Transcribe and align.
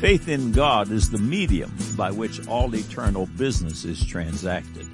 Faith 0.00 0.28
in 0.28 0.52
God 0.52 0.92
is 0.92 1.10
the 1.10 1.18
medium 1.18 1.76
by 1.96 2.12
which 2.12 2.46
all 2.46 2.72
eternal 2.72 3.26
business 3.36 3.84
is 3.84 4.06
transacted. 4.06 4.86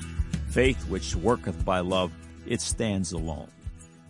Faith 0.48 0.88
which 0.88 1.14
worketh 1.14 1.62
by 1.62 1.80
love, 1.80 2.10
it 2.46 2.62
stands 2.62 3.12
alone. 3.12 3.50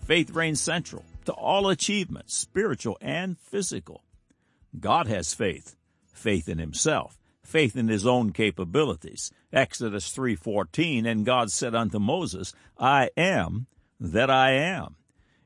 Faith 0.04 0.30
reigns 0.30 0.61
central 0.61 1.04
to 1.25 1.33
all 1.33 1.69
achievements, 1.69 2.37
spiritual 2.37 2.96
and 3.01 3.37
physical. 3.41 4.04
God 4.79 5.08
has 5.08 5.35
faith, 5.35 5.75
faith 6.12 6.49
in 6.49 6.58
himself, 6.58 7.19
faith 7.42 7.74
in 7.74 7.88
his 7.88 8.06
own 8.06 8.31
capabilities. 8.31 9.33
Exodus 9.53 10.13
3:14 10.13 11.06
and 11.06 11.26
God 11.26 11.51
said 11.51 11.74
unto 11.74 11.99
Moses, 11.99 12.54
I 12.79 13.11
am 13.17 13.67
that 13.99 14.31
I 14.31 14.53
am. 14.53 14.95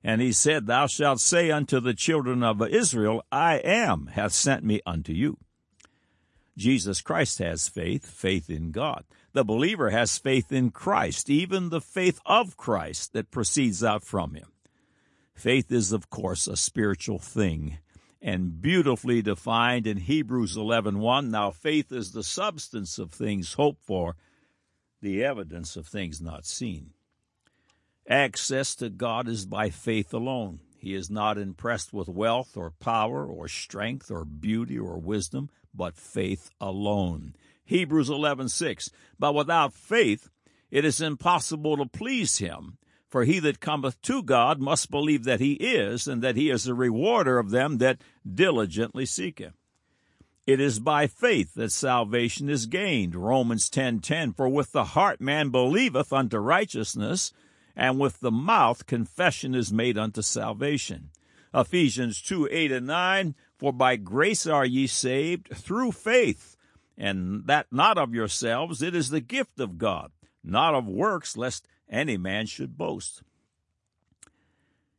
And 0.02 0.20
he 0.20 0.32
said, 0.32 0.66
Thou 0.66 0.86
shalt 0.86 1.20
say 1.20 1.50
unto 1.50 1.80
the 1.80 1.94
children 1.94 2.42
of 2.42 2.62
Israel, 2.62 3.22
I 3.32 3.56
am 3.56 4.06
hath 4.08 4.32
sent 4.32 4.64
me 4.64 4.80
unto 4.86 5.12
you. 5.12 5.38
Jesus 6.56 7.00
Christ 7.00 7.38
has 7.38 7.68
faith, 7.68 8.06
faith 8.06 8.50
in 8.50 8.72
God. 8.72 9.04
The 9.32 9.44
believer 9.44 9.90
has 9.90 10.18
faith 10.18 10.50
in 10.50 10.70
Christ, 10.70 11.30
even 11.30 11.68
the 11.68 11.80
faith 11.80 12.20
of 12.26 12.56
Christ 12.56 13.12
that 13.12 13.30
proceeds 13.30 13.84
out 13.84 14.02
from 14.02 14.34
him. 14.34 14.52
Faith 15.34 15.70
is, 15.70 15.92
of 15.92 16.10
course, 16.10 16.48
a 16.48 16.56
spiritual 16.56 17.20
thing 17.20 17.78
and 18.20 18.60
beautifully 18.60 19.22
defined 19.22 19.86
in 19.86 19.98
Hebrews 19.98 20.56
11:1. 20.56 21.30
Now 21.30 21.50
faith 21.50 21.92
is 21.92 22.12
the 22.12 22.24
substance 22.24 22.98
of 22.98 23.12
things 23.12 23.52
hoped 23.52 23.84
for, 23.84 24.16
the 25.00 25.22
evidence 25.24 25.76
of 25.76 25.86
things 25.86 26.20
not 26.20 26.44
seen. 26.44 26.94
Access 28.08 28.74
to 28.76 28.88
God 28.88 29.28
is 29.28 29.44
by 29.44 29.68
faith 29.68 30.14
alone. 30.14 30.60
He 30.78 30.94
is 30.94 31.10
not 31.10 31.36
impressed 31.36 31.92
with 31.92 32.08
wealth 32.08 32.56
or 32.56 32.70
power 32.70 33.26
or 33.26 33.48
strength 33.48 34.10
or 34.10 34.24
beauty 34.24 34.78
or 34.78 34.96
wisdom, 34.98 35.50
but 35.74 35.94
faith 35.94 36.48
alone. 36.58 37.34
Hebrews 37.66 38.08
11:6 38.08 38.90
But 39.18 39.34
without 39.34 39.74
faith 39.74 40.30
it 40.70 40.86
is 40.86 41.02
impossible 41.02 41.76
to 41.76 41.84
please 41.84 42.38
him, 42.38 42.78
for 43.10 43.24
he 43.24 43.40
that 43.40 43.60
cometh 43.60 44.00
to 44.02 44.22
God 44.22 44.58
must 44.58 44.90
believe 44.90 45.24
that 45.24 45.40
he 45.40 45.54
is, 45.54 46.08
and 46.08 46.22
that 46.22 46.36
he 46.36 46.48
is 46.48 46.66
a 46.66 46.74
rewarder 46.74 47.38
of 47.38 47.50
them 47.50 47.76
that 47.76 48.00
diligently 48.26 49.04
seek 49.04 49.38
him. 49.38 49.52
It 50.46 50.60
is 50.60 50.80
by 50.80 51.08
faith 51.08 51.52
that 51.56 51.72
salvation 51.72 52.48
is 52.48 52.64
gained. 52.64 53.14
Romans 53.14 53.68
10:10 53.68 54.32
For 54.34 54.48
with 54.48 54.72
the 54.72 54.96
heart 54.96 55.20
man 55.20 55.50
believeth 55.50 56.10
unto 56.10 56.38
righteousness, 56.38 57.32
and 57.78 58.00
with 58.00 58.18
the 58.18 58.32
mouth 58.32 58.86
confession 58.86 59.54
is 59.54 59.72
made 59.72 59.96
unto 59.96 60.20
salvation. 60.20 61.10
Ephesians 61.54 62.20
2 62.20 62.48
8 62.50 62.72
and 62.72 62.86
9, 62.88 63.34
For 63.56 63.72
by 63.72 63.94
grace 63.94 64.48
are 64.48 64.66
ye 64.66 64.88
saved 64.88 65.48
through 65.54 65.92
faith, 65.92 66.56
and 66.98 67.46
that 67.46 67.66
not 67.70 67.96
of 67.96 68.12
yourselves, 68.12 68.82
it 68.82 68.96
is 68.96 69.10
the 69.10 69.20
gift 69.20 69.60
of 69.60 69.78
God, 69.78 70.10
not 70.42 70.74
of 70.74 70.88
works, 70.88 71.36
lest 71.36 71.68
any 71.88 72.16
man 72.16 72.46
should 72.46 72.76
boast. 72.76 73.22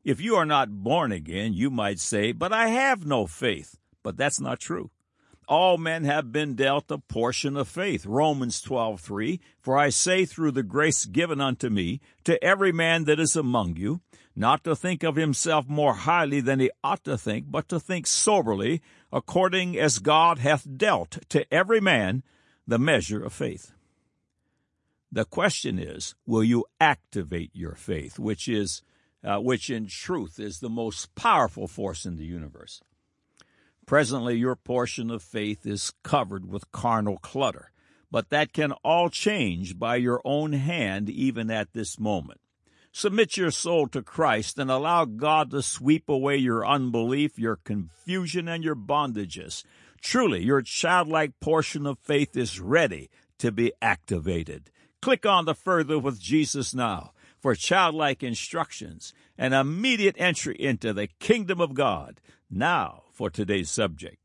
If 0.06 0.22
you 0.22 0.36
are 0.38 0.46
not 0.46 0.72
born 0.72 1.12
again, 1.12 1.54
you 1.54 1.70
might 1.70 2.00
say, 2.00 2.32
But 2.32 2.54
I 2.54 2.70
have 2.70 3.06
no 3.06 3.28
faith. 3.28 3.78
But 4.02 4.16
that's 4.16 4.40
not 4.40 4.62
true 4.62 4.90
all 5.50 5.80
men 5.80 6.04
have 6.04 6.32
been 6.32 6.54
dealt 6.54 6.92
a 6.92 7.00
portion 7.00 7.58
of 7.58 7.68
faith. 7.68 8.06
Romans 8.06 8.62
12:3 8.62 9.40
For 9.60 9.78
I 9.78 9.90
say 9.90 10.24
through 10.24 10.52
the 10.52 10.64
grace 10.64 11.06
given 11.06 11.42
unto 11.42 11.70
me 11.70 12.00
to 12.24 12.42
every 12.44 12.72
man 12.72 13.06
that 13.06 13.20
is 13.20 13.36
among 13.36 13.76
you 13.76 14.02
not 14.36 14.64
to 14.64 14.76
think 14.76 15.04
of 15.04 15.16
himself 15.16 15.68
more 15.68 15.96
highly 15.96 16.40
than 16.40 16.60
he 16.60 16.70
ought 16.84 17.04
to 17.04 17.18
think 17.18 17.48
but 17.50 17.68
to 17.70 17.80
think 17.80 18.06
soberly 18.06 18.82
according 19.12 19.78
as 19.78 19.98
God 19.98 20.38
hath 20.38 20.78
dealt 20.78 21.18
to 21.30 21.52
every 21.52 21.82
man 21.82 22.24
the 22.68 22.80
measure 22.80 23.24
of 23.24 23.34
faith. 23.34 23.74
The 25.12 25.26
question 25.26 25.80
is, 25.80 26.14
will 26.28 26.44
you 26.44 26.66
activate 26.80 27.50
your 27.56 27.74
faith, 27.74 28.20
which 28.20 28.48
is 28.48 28.84
uh, 29.24 29.40
which 29.40 29.70
in 29.70 29.88
truth 29.88 30.40
is 30.40 30.60
the 30.60 30.70
most 30.70 31.14
powerful 31.16 31.68
force 31.68 32.06
in 32.06 32.16
the 32.16 32.24
universe? 32.24 32.82
Presently, 33.90 34.36
your 34.36 34.56
portion 34.56 35.10
of 35.10 35.24
faith 35.24 35.66
is 35.66 35.92
covered 36.04 36.48
with 36.48 36.72
carnal 36.72 37.18
clutter, 37.18 37.72
but 38.12 38.30
that 38.30 38.54
can 38.54 38.72
all 38.84 39.10
change 39.10 39.80
by 39.80 39.96
your 39.96 40.22
own 40.24 40.54
hand 40.54 41.10
even 41.10 41.50
at 41.50 41.74
this 41.74 42.00
moment. 42.00 42.40
Submit 42.92 43.36
your 43.36 43.50
soul 43.50 43.88
to 43.88 44.04
Christ 44.04 44.60
and 44.60 44.70
allow 44.70 45.06
God 45.06 45.50
to 45.50 45.64
sweep 45.64 46.08
away 46.08 46.38
your 46.38 46.64
unbelief, 46.68 47.40
your 47.40 47.56
confusion, 47.56 48.48
and 48.48 48.64
your 48.64 48.76
bondages. 48.76 49.64
Truly, 50.04 50.44
your 50.44 50.62
childlike 50.62 51.40
portion 51.40 51.88
of 51.88 51.98
faith 51.98 52.38
is 52.38 52.60
ready 52.60 53.10
to 53.40 53.52
be 53.52 53.74
activated. 53.82 54.70
Click 55.02 55.26
on 55.26 55.46
the 55.46 55.56
Further 55.56 55.98
with 55.98 56.22
Jesus 56.22 56.76
now 56.76 57.14
for 57.40 57.56
childlike 57.56 58.22
instructions 58.22 59.14
and 59.36 59.56
immediate 59.56 60.16
entry 60.20 60.58
into 60.60 60.94
the 60.94 61.08
kingdom 61.08 61.60
of 61.60 61.74
God. 61.74 62.22
Now, 62.52 63.06
for 63.20 63.30
today's 63.30 63.70
subject. 63.70 64.16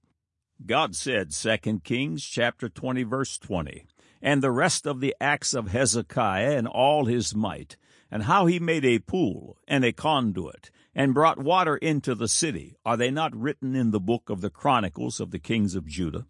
God 0.64 0.94
said, 0.94 1.32
2 1.32 1.80
Kings 1.80 2.22
chapter 2.24 2.68
20 2.68 3.02
verse 3.02 3.38
20, 3.38 3.86
and 4.22 4.40
the 4.40 4.52
rest 4.52 4.86
of 4.86 5.00
the 5.00 5.16
acts 5.20 5.52
of 5.52 5.72
Hezekiah 5.72 6.56
and 6.56 6.68
all 6.68 7.06
his 7.06 7.34
might, 7.34 7.76
and 8.08 8.22
how 8.22 8.46
he 8.46 8.60
made 8.60 8.84
a 8.84 9.00
pool 9.00 9.58
and 9.66 9.84
a 9.84 9.90
conduit, 9.90 10.70
and 10.94 11.12
brought 11.12 11.42
water 11.42 11.76
into 11.76 12.14
the 12.14 12.28
city, 12.28 12.76
are 12.86 12.96
they 12.96 13.10
not 13.10 13.34
written 13.34 13.74
in 13.74 13.90
the 13.90 13.98
book 13.98 14.30
of 14.30 14.42
the 14.42 14.48
Chronicles 14.48 15.18
of 15.18 15.32
the 15.32 15.40
kings 15.40 15.74
of 15.74 15.88
Judah? 15.88 16.26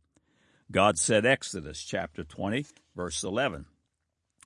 God 0.73 0.97
said, 0.97 1.27
Exodus 1.27 1.85
chapter 1.85 2.25
20 2.25 2.65
verse 2.97 3.23
11, 3.23 3.67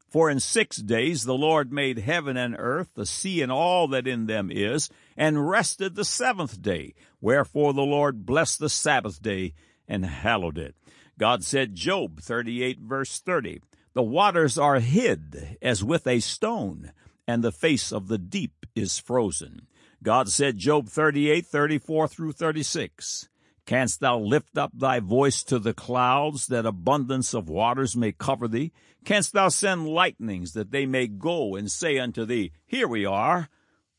for 0.09 0.31
in 0.31 0.41
six 0.41 0.79
days 0.79 1.25
the 1.25 1.35
Lord 1.35 1.73
made 1.73 1.99
heaven 1.99 2.37
and 2.37 2.57
earth, 2.59 2.89
the 2.95 3.07
sea 3.07 3.43
and 3.43 3.53
all 3.53 3.89
that 3.89 4.07
in 4.07 4.27
them 4.27 4.51
is, 4.51 4.89
and 5.17 5.49
rested 5.49 5.95
the 5.95 6.05
seventh 6.05 6.63
day. 6.63 6.95
Wherefore 7.21 7.73
the 7.73 7.83
Lord 7.83 8.25
blessed 8.25 8.59
the 8.59 8.71
Sabbath 8.71 9.21
day 9.23 9.55
and 9.87 10.05
hallowed 10.05 10.59
it. 10.59 10.75
God 11.19 11.45
said, 11.45 11.75
Job 11.75 12.21
38 12.21 12.79
verse 12.81 13.21
30, 13.21 13.61
The 13.95 14.03
waters 14.03 14.57
are 14.57 14.81
hid 14.81 15.59
as 15.61 15.85
with 15.85 16.07
a 16.07 16.21
stone, 16.21 16.93
and 17.27 17.43
the 17.43 17.53
face 17.53 17.93
of 17.93 18.09
the 18.09 18.19
deep 18.19 18.67
is 18.75 18.99
frozen. 18.99 19.67
God 20.03 20.29
said, 20.29 20.59
Job 20.59 20.89
38, 20.89 21.45
34 21.45 22.09
through 22.09 22.33
36, 22.33 23.29
Canst 23.69 24.01
thou 24.01 24.19
lift 24.19 24.57
up 24.57 24.73
thy 24.75 24.99
voice 24.99 25.45
to 25.45 25.59
the 25.59 25.75
clouds, 25.75 26.47
that 26.47 26.65
abundance 26.65 27.35
of 27.35 27.51
waters 27.51 27.95
may 27.95 28.13
cover 28.13 28.49
thee? 28.49 28.73
Canst 29.05 29.35
thou 29.35 29.51
send 29.51 29.87
lightnings, 29.87 30.55
that 30.55 30.71
they 30.71 30.87
may 30.87 31.07
go 31.07 31.55
and 31.55 31.71
say 31.71 31.99
unto 31.99 32.25
thee, 32.25 32.53
Here 32.67 32.89
we 32.89 33.05
are? 33.05 33.51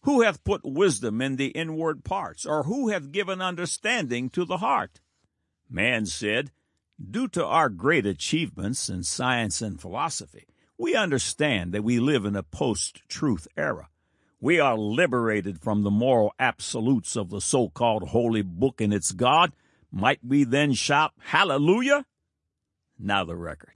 Who 0.06 0.24
hath 0.24 0.44
put 0.44 0.66
wisdom 0.66 1.22
in 1.22 1.36
the 1.36 1.50
inward 1.50 2.04
parts, 2.04 2.48
or 2.48 2.64
who 2.64 2.90
hath 2.90 3.12
given 3.12 3.44
understanding 3.44 4.32
to 4.32 4.44
the 4.44 4.58
heart? 4.58 5.02
Man 5.70 6.08
said, 6.08 6.50
Due 7.00 7.28
to 7.28 7.46
our 7.46 7.70
great 7.70 8.08
achievements 8.08 8.90
in 8.90 9.04
science 9.04 9.62
and 9.62 9.80
philosophy, 9.80 10.48
we 10.80 10.96
understand 10.96 11.74
that 11.74 11.84
we 11.84 12.00
live 12.00 12.26
in 12.26 12.36
a 12.36 12.42
post 12.42 13.08
truth 13.08 13.48
era. 13.56 13.90
We 14.42 14.62
are 14.62 14.78
liberated 14.78 15.60
from 15.60 15.84
the 15.84 15.92
moral 15.92 16.34
absolutes 16.40 17.18
of 17.18 17.30
the 17.30 17.42
so 17.42 17.68
called 17.68 18.08
holy 18.08 18.42
book 18.42 18.80
and 18.80 18.94
its 18.94 19.12
God. 19.12 19.52
Might 19.92 20.20
we 20.26 20.46
then 20.46 20.72
shout, 20.72 21.12
Hallelujah? 21.20 22.06
Now 22.98 23.26
the 23.26 23.36
record. 23.36 23.74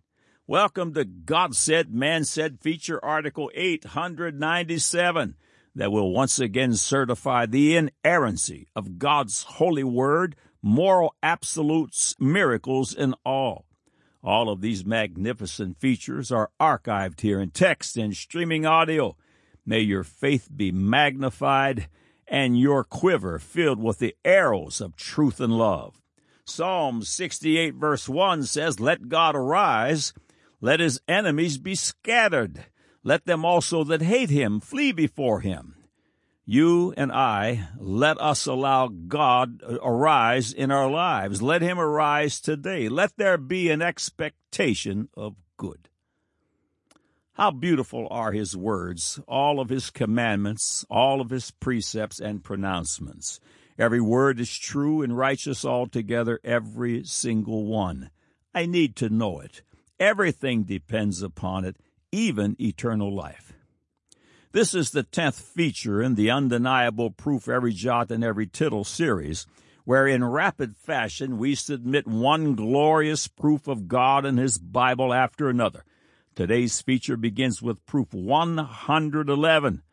Welcome 0.48 0.94
to 0.94 1.04
God 1.04 1.54
Said, 1.54 1.94
Man 1.94 2.24
Said 2.24 2.62
feature 2.62 3.04
article 3.04 3.52
897 3.54 5.36
that 5.76 5.92
will 5.92 6.14
once 6.14 6.40
again 6.40 6.76
certify 6.76 7.46
the 7.46 7.76
inerrancy 7.76 8.70
of 8.74 8.98
God's 8.98 9.44
holy 9.44 9.84
word, 9.84 10.38
moral 10.62 11.14
absolutes, 11.22 12.16
miracles, 12.22 12.96
and 12.96 13.16
all. 13.26 13.66
All 14.24 14.50
of 14.50 14.62
these 14.62 14.86
magnificent 14.86 15.82
features 15.82 16.32
are 16.32 16.52
archived 16.58 17.20
here 17.20 17.42
in 17.42 17.52
text 17.52 17.98
and 17.98 18.16
streaming 18.16 18.66
audio 18.66 19.18
May 19.66 19.80
your 19.80 20.04
faith 20.04 20.50
be 20.56 20.72
magnified 20.72 21.88
and 22.28 22.60
your 22.60 22.84
quiver 22.84 23.40
filled 23.40 23.82
with 23.82 24.00
the 24.00 24.16
arrows 24.26 24.82
of 24.82 24.96
truth 24.96 25.40
and 25.40 25.58
love. 25.58 26.02
Psalm 26.46 27.04
68 27.04 27.76
verse 27.76 28.10
1 28.10 28.44
says, 28.44 28.80
Let 28.80 29.08
God 29.08 29.36
arise, 29.36 30.14
let 30.60 30.80
his 30.80 31.00
enemies 31.08 31.58
be 31.58 31.76
scattered, 31.76 32.66
let 33.04 33.26
them 33.26 33.46
also 33.46 33.84
that 33.86 34.02
hate 34.02 34.30
him 34.30 34.60
flee 34.60 34.92
before 34.92 35.42
him. 35.42 35.76
You 36.46 36.94
and 36.98 37.12
I, 37.12 37.70
let 37.78 38.20
us 38.20 38.46
allow 38.46 38.90
God 38.90 39.62
arise 39.82 40.52
in 40.52 40.72
our 40.72 40.90
lives. 40.90 41.42
Let 41.42 41.62
him 41.62 41.80
arise 41.80 42.42
today. 42.42 42.90
Let 42.90 43.16
there 43.16 43.38
be 43.38 43.70
an 43.70 43.82
expectation 43.82 45.08
of 45.16 45.36
good. 45.56 45.88
How 47.34 47.50
beautiful 47.50 48.08
are 48.12 48.32
his 48.32 48.56
words, 48.56 49.20
all 49.28 49.60
of 49.60 49.70
his 49.70 49.90
commandments, 49.90 50.86
all 50.88 51.20
of 51.20 51.32
his 51.32 51.50
precepts 51.50 52.20
and 52.20 52.44
pronouncements. 52.44 53.40
Every 53.76 54.00
word 54.00 54.40
is 54.40 54.56
true 54.56 55.02
and 55.02 55.18
righteous 55.18 55.66
altogether, 55.66 56.40
every 56.44 57.04
single 57.06 57.66
one. 57.66 58.12
I 58.54 58.68
need 58.68 58.96
to 58.98 59.10
know 59.10 59.40
it. 59.40 59.64
Everything 60.00 60.64
depends 60.64 61.24
upon 61.24 61.66
it, 61.66 61.78
even 62.12 62.56
eternal 62.62 63.12
life. 63.12 63.54
This 64.52 64.76
is 64.76 64.92
the 64.92 65.02
tenth 65.02 65.40
feature 65.40 66.04
in 66.04 66.14
the 66.14 66.30
undeniable 66.30 67.10
proof 67.10 67.50
every 67.50 67.74
jot 67.74 68.12
and 68.12 68.24
every 68.24 68.46
tittle 68.46 68.84
series, 68.84 69.48
where 69.86 70.06
in 70.06 70.24
rapid 70.24 70.78
fashion 70.78 71.40
we 71.40 71.56
submit 71.56 72.06
one 72.06 72.54
glorious 72.54 73.28
proof 73.28 73.68
of 73.68 73.88
God 73.88 74.24
and 74.24 74.38
His 74.38 74.60
Bible 74.60 75.12
after 75.12 75.50
another. 75.50 75.84
Today's 76.36 76.82
feature 76.82 77.16
begins 77.16 77.62
with 77.62 77.86
proof 77.86 78.12
111. 78.12 79.84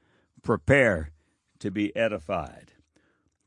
Prepare 0.42 1.10
to 1.58 1.70
be 1.70 1.94
edified. 1.94 2.72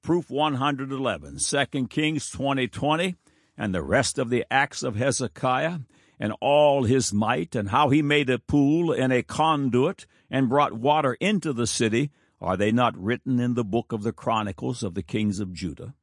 Proof 0.03 0.29
111, 0.29 1.39
2 1.39 1.87
Kings 1.87 2.29
2020, 2.29 3.15
and 3.57 3.73
the 3.73 3.81
rest 3.81 4.19
of 4.19 4.29
the 4.29 4.45
acts 4.51 4.83
of 4.83 4.95
Hezekiah, 4.95 5.79
and 6.19 6.33
all 6.39 6.83
his 6.83 7.11
might, 7.11 7.55
and 7.55 7.69
how 7.69 7.89
he 7.89 8.03
made 8.03 8.29
a 8.29 8.37
pool 8.37 8.91
and 8.91 9.11
a 9.11 9.23
conduit, 9.23 10.05
and 10.29 10.47
brought 10.47 10.73
water 10.73 11.15
into 11.15 11.51
the 11.51 11.65
city, 11.65 12.11
are 12.39 12.55
they 12.55 12.71
not 12.71 12.95
written 12.95 13.39
in 13.39 13.55
the 13.55 13.63
book 13.63 13.91
of 13.91 14.03
the 14.03 14.13
Chronicles 14.13 14.83
of 14.83 14.93
the 14.93 15.01
kings 15.01 15.39
of 15.39 15.51
Judah? 15.51 15.95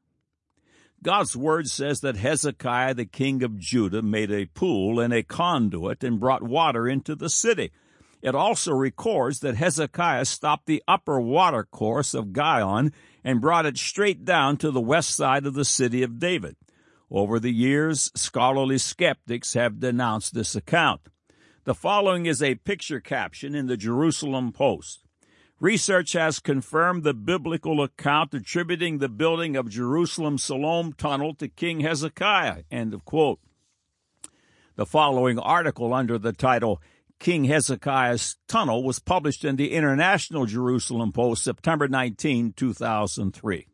God's 1.02 1.34
word 1.34 1.68
says 1.68 2.00
that 2.00 2.16
Hezekiah 2.16 2.94
the 2.94 3.06
king 3.06 3.42
of 3.42 3.58
Judah 3.58 4.02
made 4.02 4.30
a 4.30 4.44
pool 4.44 5.00
and 5.00 5.14
a 5.14 5.22
conduit 5.22 6.04
and 6.04 6.20
brought 6.20 6.42
water 6.42 6.86
into 6.86 7.14
the 7.14 7.30
city. 7.30 7.72
It 8.20 8.34
also 8.34 8.72
records 8.72 9.40
that 9.40 9.54
Hezekiah 9.54 10.26
stopped 10.26 10.66
the 10.66 10.82
upper 10.86 11.18
water 11.18 11.64
course 11.64 12.12
of 12.12 12.34
Gihon 12.34 12.92
and 13.24 13.40
brought 13.40 13.64
it 13.64 13.78
straight 13.78 14.26
down 14.26 14.58
to 14.58 14.70
the 14.70 14.80
west 14.80 15.16
side 15.16 15.46
of 15.46 15.54
the 15.54 15.64
city 15.64 16.02
of 16.02 16.18
David. 16.18 16.56
Over 17.10 17.40
the 17.40 17.52
years, 17.52 18.10
scholarly 18.14 18.76
skeptics 18.76 19.54
have 19.54 19.80
denounced 19.80 20.34
this 20.34 20.54
account. 20.54 21.00
The 21.64 21.74
following 21.74 22.26
is 22.26 22.42
a 22.42 22.56
picture 22.56 23.00
caption 23.00 23.54
in 23.54 23.66
the 23.66 23.76
Jerusalem 23.78 24.52
Post. 24.52 25.02
Research 25.60 26.14
has 26.14 26.40
confirmed 26.40 27.04
the 27.04 27.12
biblical 27.12 27.82
account 27.82 28.32
attributing 28.32 28.96
the 28.96 29.10
building 29.10 29.56
of 29.56 29.68
Jerusalem's 29.68 30.42
Siloam 30.42 30.94
Tunnel 30.94 31.34
to 31.34 31.48
King 31.48 31.80
Hezekiah. 31.80 32.62
End 32.70 32.94
of 32.94 33.04
quote. 33.04 33.40
The 34.76 34.86
following 34.86 35.38
article 35.38 35.92
under 35.92 36.16
the 36.16 36.32
title 36.32 36.80
King 37.18 37.44
Hezekiah's 37.44 38.36
Tunnel 38.48 38.82
was 38.82 39.00
published 39.00 39.44
in 39.44 39.56
the 39.56 39.72
International 39.72 40.46
Jerusalem 40.46 41.12
Post 41.12 41.44
September 41.44 41.86
19, 41.86 42.54
2003. 42.54 43.66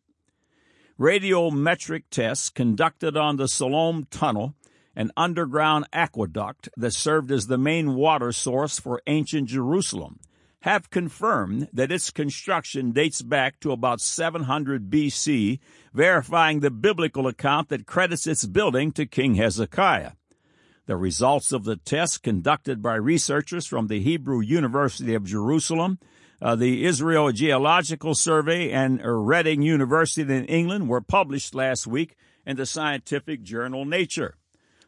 Radiometric 0.99 2.03
tests 2.11 2.51
conducted 2.51 3.17
on 3.17 3.37
the 3.37 3.47
Siloam 3.47 4.09
Tunnel, 4.11 4.57
an 4.97 5.13
underground 5.17 5.87
aqueduct 5.93 6.69
that 6.77 6.95
served 6.95 7.31
as 7.31 7.47
the 7.47 7.59
main 7.59 7.95
water 7.95 8.33
source 8.33 8.81
for 8.81 9.01
ancient 9.07 9.49
Jerusalem, 9.49 10.19
have 10.67 10.91
confirmed 10.91 11.69
that 11.73 11.93
its 11.93 12.11
construction 12.11 12.91
dates 12.91 13.23
back 13.23 13.61
to 13.61 13.71
about 13.71 14.01
700 14.01 14.91
BC, 14.91 15.61
verifying 15.95 16.59
the 16.59 16.73
biblical 16.73 17.29
account 17.29 17.69
that 17.69 17.87
credits 17.87 18.27
its 18.27 18.45
building 18.45 18.91
to 18.91 19.07
King 19.07 19.37
Hezekiah. 19.37 20.15
The 20.87 20.97
results 20.97 21.53
of 21.53 21.63
the 21.63 21.77
test 21.77 22.25
conducted 22.25 22.83
by 22.83 22.97
researchers 22.97 23.65
from 23.65 23.87
the 23.87 24.01
Hebrew 24.01 24.41
University 24.41 25.15
of 25.15 25.23
Jerusalem, 25.23 26.01
uh, 26.43 26.57
the 26.57 26.85
Israel 26.85 27.31
Geological 27.31 28.17
Survey, 28.17 28.73
and 28.73 29.01
Reading 29.05 29.63
University 29.63 30.35
in 30.35 30.47
England 30.47 30.89
were 30.89 31.01
published 31.01 31.55
last 31.55 31.87
week 31.87 32.17
in 32.45 32.57
the 32.57 32.67
scientific 32.67 33.45
journal 33.45 33.85
Nature. 33.85 34.35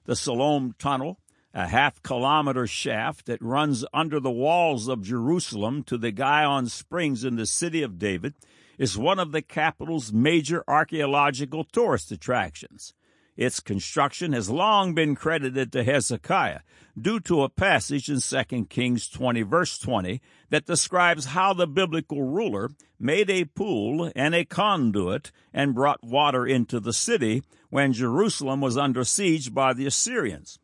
The 0.06 0.16
Siloam 0.16 0.74
Tunnel, 0.76 1.20
a 1.54 1.66
half 1.66 2.02
kilometer 2.02 2.66
shaft 2.66 3.26
that 3.26 3.42
runs 3.42 3.84
under 3.92 4.20
the 4.20 4.30
walls 4.30 4.88
of 4.88 5.02
Jerusalem 5.02 5.82
to 5.84 5.98
the 5.98 6.12
Gihon 6.12 6.68
Springs 6.68 7.24
in 7.24 7.36
the 7.36 7.46
city 7.46 7.82
of 7.82 7.98
David, 7.98 8.34
is 8.78 8.96
one 8.96 9.18
of 9.18 9.32
the 9.32 9.42
capital's 9.42 10.12
major 10.12 10.62
archaeological 10.68 11.64
tourist 11.64 12.12
attractions. 12.12 12.94
Its 13.36 13.60
construction 13.60 14.32
has 14.32 14.50
long 14.50 14.94
been 14.94 15.14
credited 15.14 15.72
to 15.72 15.84
Hezekiah 15.84 16.60
due 17.00 17.20
to 17.20 17.42
a 17.42 17.48
passage 17.48 18.08
in 18.08 18.20
2 18.20 18.66
Kings 18.66 19.08
20 19.08 19.42
verse 19.42 19.78
20 19.78 20.20
that 20.50 20.66
describes 20.66 21.26
how 21.26 21.52
the 21.52 21.68
biblical 21.68 22.24
ruler 22.24 22.70
made 22.98 23.30
a 23.30 23.44
pool 23.44 24.10
and 24.16 24.34
a 24.34 24.44
conduit 24.44 25.30
and 25.54 25.74
brought 25.74 26.02
water 26.02 26.46
into 26.46 26.80
the 26.80 26.92
city 26.92 27.44
when 27.70 27.92
Jerusalem 27.92 28.60
was 28.60 28.76
under 28.76 29.04
siege 29.04 29.54
by 29.54 29.72
the 29.72 29.86
Assyrians. 29.86 30.58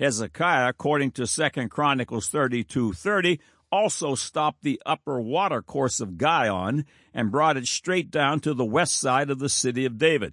Hezekiah, 0.00 0.70
according 0.70 1.10
to 1.12 1.26
2 1.26 1.68
Chronicles 1.68 2.30
32:30, 2.30 3.38
also 3.70 4.14
stopped 4.14 4.62
the 4.62 4.80
upper 4.86 5.20
water 5.20 5.60
course 5.60 6.00
of 6.00 6.16
Gihon 6.16 6.86
and 7.12 7.30
brought 7.30 7.58
it 7.58 7.66
straight 7.66 8.10
down 8.10 8.40
to 8.40 8.54
the 8.54 8.64
west 8.64 8.94
side 8.94 9.28
of 9.28 9.40
the 9.40 9.50
city 9.50 9.84
of 9.84 9.98
David. 9.98 10.32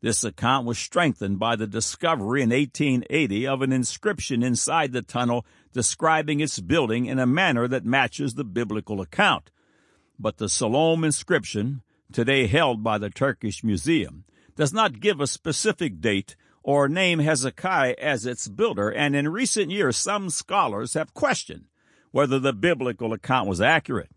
This 0.00 0.24
account 0.24 0.66
was 0.66 0.78
strengthened 0.78 1.38
by 1.38 1.56
the 1.56 1.66
discovery 1.66 2.40
in 2.40 2.48
1880 2.48 3.46
of 3.46 3.60
an 3.60 3.70
inscription 3.70 4.42
inside 4.42 4.92
the 4.92 5.02
tunnel 5.02 5.44
describing 5.74 6.40
its 6.40 6.58
building 6.58 7.04
in 7.04 7.18
a 7.18 7.26
manner 7.26 7.68
that 7.68 7.84
matches 7.84 8.32
the 8.32 8.44
biblical 8.44 9.02
account. 9.02 9.50
But 10.18 10.38
the 10.38 10.48
Siloam 10.48 11.04
inscription, 11.04 11.82
today 12.12 12.46
held 12.46 12.82
by 12.82 12.96
the 12.96 13.10
Turkish 13.10 13.62
Museum, 13.62 14.24
does 14.56 14.72
not 14.72 15.00
give 15.00 15.20
a 15.20 15.26
specific 15.26 16.00
date 16.00 16.34
or 16.66 16.88
name 16.88 17.20
Hezekiah 17.20 17.94
as 17.96 18.26
its 18.26 18.48
builder, 18.48 18.90
and 18.90 19.14
in 19.14 19.28
recent 19.28 19.70
years 19.70 19.96
some 19.96 20.28
scholars 20.28 20.94
have 20.94 21.14
questioned 21.14 21.66
whether 22.10 22.40
the 22.40 22.52
biblical 22.52 23.12
account 23.12 23.48
was 23.48 23.60
accurate. 23.60 24.10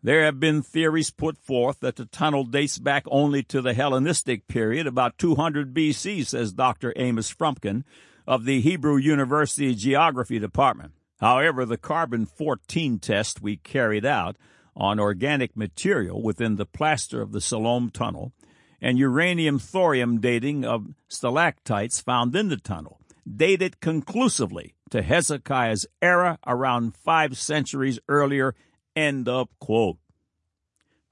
There 0.00 0.24
have 0.24 0.38
been 0.38 0.62
theories 0.62 1.10
put 1.10 1.36
forth 1.36 1.80
that 1.80 1.96
the 1.96 2.04
tunnel 2.04 2.44
dates 2.44 2.78
back 2.78 3.02
only 3.08 3.42
to 3.42 3.60
the 3.60 3.74
Hellenistic 3.74 4.46
period, 4.46 4.86
about 4.86 5.18
200 5.18 5.74
BC, 5.74 6.24
says 6.24 6.52
Dr. 6.52 6.92
Amos 6.94 7.34
Frumkin 7.34 7.82
of 8.24 8.44
the 8.44 8.60
Hebrew 8.60 8.96
University 8.96 9.74
Geography 9.74 10.38
Department. 10.38 10.92
However, 11.18 11.66
the 11.66 11.76
carbon 11.76 12.24
14 12.24 13.00
test 13.00 13.42
we 13.42 13.56
carried 13.56 14.06
out 14.06 14.36
on 14.76 15.00
organic 15.00 15.56
material 15.56 16.22
within 16.22 16.54
the 16.54 16.66
plaster 16.66 17.20
of 17.20 17.32
the 17.32 17.40
Siloam 17.40 17.90
tunnel 17.90 18.32
and 18.80 18.98
uranium 18.98 19.58
thorium 19.58 20.20
dating 20.20 20.64
of 20.64 20.94
stalactites 21.08 22.00
found 22.00 22.34
in 22.34 22.48
the 22.48 22.56
tunnel 22.56 23.00
dated 23.36 23.80
conclusively 23.80 24.74
to 24.90 25.02
Hezekiah's 25.02 25.86
era 26.00 26.38
around 26.46 26.96
five 26.96 27.36
centuries 27.36 27.98
earlier 28.08 28.54
End 28.96 29.28
of 29.28 29.48
quote. 29.60 29.98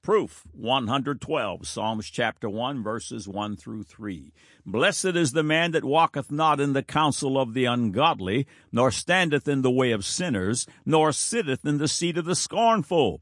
Proof 0.01 0.43
112, 0.51 1.65
Psalms 1.65 2.09
chapter 2.09 2.49
1, 2.49 2.83
verses 2.83 3.29
1 3.29 3.55
through 3.55 3.83
3. 3.83 4.33
Blessed 4.65 5.15
is 5.15 5.31
the 5.31 5.41
man 5.41 5.71
that 5.71 5.85
walketh 5.85 6.29
not 6.29 6.59
in 6.59 6.73
the 6.73 6.83
counsel 6.83 7.39
of 7.39 7.53
the 7.53 7.63
ungodly, 7.63 8.45
nor 8.73 8.91
standeth 8.91 9.47
in 9.47 9.61
the 9.61 9.71
way 9.71 9.91
of 9.91 10.03
sinners, 10.03 10.65
nor 10.85 11.13
sitteth 11.13 11.65
in 11.65 11.77
the 11.77 11.87
seat 11.87 12.17
of 12.17 12.25
the 12.25 12.35
scornful. 12.35 13.21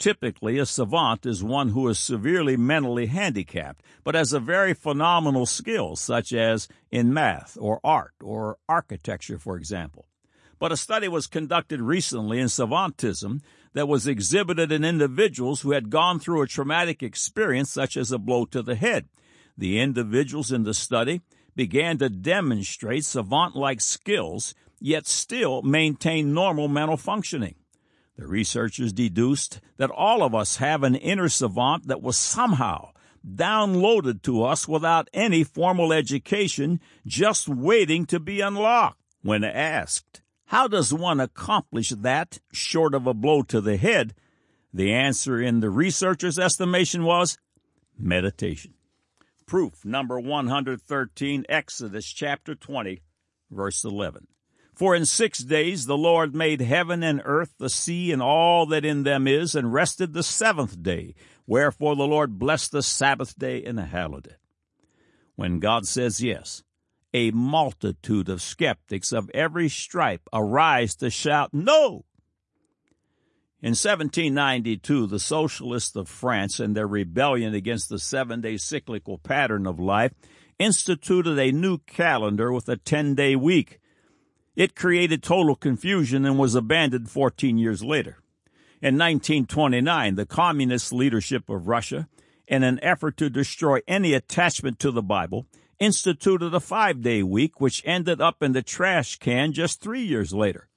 Typically, 0.00 0.56
a 0.56 0.64
savant 0.64 1.26
is 1.26 1.44
one 1.44 1.68
who 1.68 1.86
is 1.86 1.98
severely 1.98 2.56
mentally 2.56 3.04
handicapped, 3.04 3.82
but 4.02 4.14
has 4.14 4.32
a 4.32 4.40
very 4.40 4.72
phenomenal 4.72 5.44
skill, 5.44 5.94
such 5.94 6.32
as 6.32 6.68
in 6.90 7.12
math 7.12 7.58
or 7.60 7.78
art 7.84 8.14
or 8.22 8.56
architecture, 8.66 9.38
for 9.38 9.58
example. 9.58 10.06
But 10.58 10.72
a 10.72 10.76
study 10.78 11.06
was 11.06 11.26
conducted 11.26 11.82
recently 11.82 12.38
in 12.38 12.46
savantism 12.46 13.42
that 13.74 13.88
was 13.88 14.06
exhibited 14.06 14.72
in 14.72 14.86
individuals 14.86 15.60
who 15.60 15.72
had 15.72 15.90
gone 15.90 16.18
through 16.18 16.40
a 16.40 16.46
traumatic 16.46 17.02
experience 17.02 17.70
such 17.70 17.98
as 17.98 18.10
a 18.10 18.18
blow 18.18 18.46
to 18.46 18.62
the 18.62 18.76
head. 18.76 19.06
The 19.58 19.80
individuals 19.80 20.50
in 20.50 20.62
the 20.62 20.72
study 20.72 21.20
began 21.54 21.98
to 21.98 22.08
demonstrate 22.08 23.04
savant 23.04 23.54
like 23.54 23.82
skills, 23.82 24.54
yet 24.80 25.06
still 25.06 25.60
maintain 25.60 26.32
normal 26.32 26.68
mental 26.68 26.96
functioning. 26.96 27.56
The 28.20 28.26
researchers 28.26 28.92
deduced 28.92 29.62
that 29.78 29.88
all 29.88 30.22
of 30.22 30.34
us 30.34 30.58
have 30.58 30.82
an 30.82 30.94
inner 30.94 31.30
savant 31.30 31.86
that 31.86 32.02
was 32.02 32.18
somehow 32.18 32.90
downloaded 33.26 34.20
to 34.24 34.44
us 34.44 34.68
without 34.68 35.08
any 35.14 35.42
formal 35.42 35.90
education, 35.90 36.80
just 37.06 37.48
waiting 37.48 38.04
to 38.04 38.20
be 38.20 38.42
unlocked. 38.42 39.00
When 39.22 39.42
asked, 39.42 40.20
How 40.44 40.68
does 40.68 40.92
one 40.92 41.18
accomplish 41.18 41.88
that 41.88 42.40
short 42.52 42.94
of 42.94 43.06
a 43.06 43.14
blow 43.14 43.40
to 43.44 43.58
the 43.62 43.78
head? 43.78 44.14
The 44.74 44.92
answer 44.92 45.40
in 45.40 45.60
the 45.60 45.70
researcher's 45.70 46.38
estimation 46.38 47.04
was 47.04 47.38
meditation. 47.98 48.74
Proof 49.46 49.82
number 49.82 50.20
113, 50.20 51.46
Exodus 51.48 52.04
chapter 52.04 52.54
20, 52.54 53.00
verse 53.50 53.82
11. 53.82 54.26
For 54.80 54.96
in 54.96 55.04
six 55.04 55.40
days 55.40 55.84
the 55.84 55.98
Lord 55.98 56.34
made 56.34 56.62
heaven 56.62 57.02
and 57.02 57.20
earth, 57.26 57.52
the 57.58 57.68
sea, 57.68 58.12
and 58.12 58.22
all 58.22 58.64
that 58.64 58.82
in 58.82 59.02
them 59.02 59.28
is, 59.28 59.54
and 59.54 59.74
rested 59.74 60.14
the 60.14 60.22
seventh 60.22 60.82
day. 60.82 61.14
Wherefore 61.46 61.96
the 61.96 62.06
Lord 62.06 62.38
blessed 62.38 62.72
the 62.72 62.82
Sabbath 62.82 63.38
day 63.38 63.62
and 63.62 63.78
hallowed 63.78 64.28
it. 64.28 64.38
When 65.36 65.58
God 65.58 65.86
says 65.86 66.22
yes, 66.22 66.62
a 67.12 67.30
multitude 67.30 68.30
of 68.30 68.40
skeptics 68.40 69.12
of 69.12 69.30
every 69.34 69.68
stripe 69.68 70.26
arise 70.32 70.94
to 70.94 71.10
shout 71.10 71.52
no. 71.52 72.06
In 73.60 73.72
1792, 73.72 75.08
the 75.08 75.18
socialists 75.18 75.94
of 75.94 76.08
France, 76.08 76.58
in 76.58 76.72
their 76.72 76.88
rebellion 76.88 77.52
against 77.52 77.90
the 77.90 77.98
seven 77.98 78.40
day 78.40 78.56
cyclical 78.56 79.18
pattern 79.18 79.66
of 79.66 79.78
life, 79.78 80.14
instituted 80.58 81.38
a 81.38 81.52
new 81.52 81.76
calendar 81.76 82.50
with 82.50 82.66
a 82.70 82.78
10 82.78 83.14
day 83.14 83.36
week. 83.36 83.79
It 84.56 84.74
created 84.74 85.22
total 85.22 85.54
confusion 85.54 86.24
and 86.24 86.38
was 86.38 86.54
abandoned 86.54 87.10
14 87.10 87.58
years 87.58 87.82
later. 87.82 88.18
In 88.82 88.94
1929, 88.96 90.14
the 90.14 90.26
communist 90.26 90.92
leadership 90.92 91.48
of 91.48 91.68
Russia, 91.68 92.08
in 92.48 92.62
an 92.62 92.82
effort 92.82 93.16
to 93.18 93.30
destroy 93.30 93.80
any 93.86 94.12
attachment 94.14 94.78
to 94.80 94.90
the 94.90 95.02
Bible, 95.02 95.46
instituted 95.78 96.54
a 96.54 96.60
five 96.60 97.02
day 97.02 97.22
week, 97.22 97.60
which 97.60 97.82
ended 97.84 98.20
up 98.20 98.42
in 98.42 98.52
the 98.52 98.62
trash 98.62 99.16
can 99.18 99.52
just 99.52 99.80
three 99.80 100.02
years 100.02 100.32
later. 100.32 100.68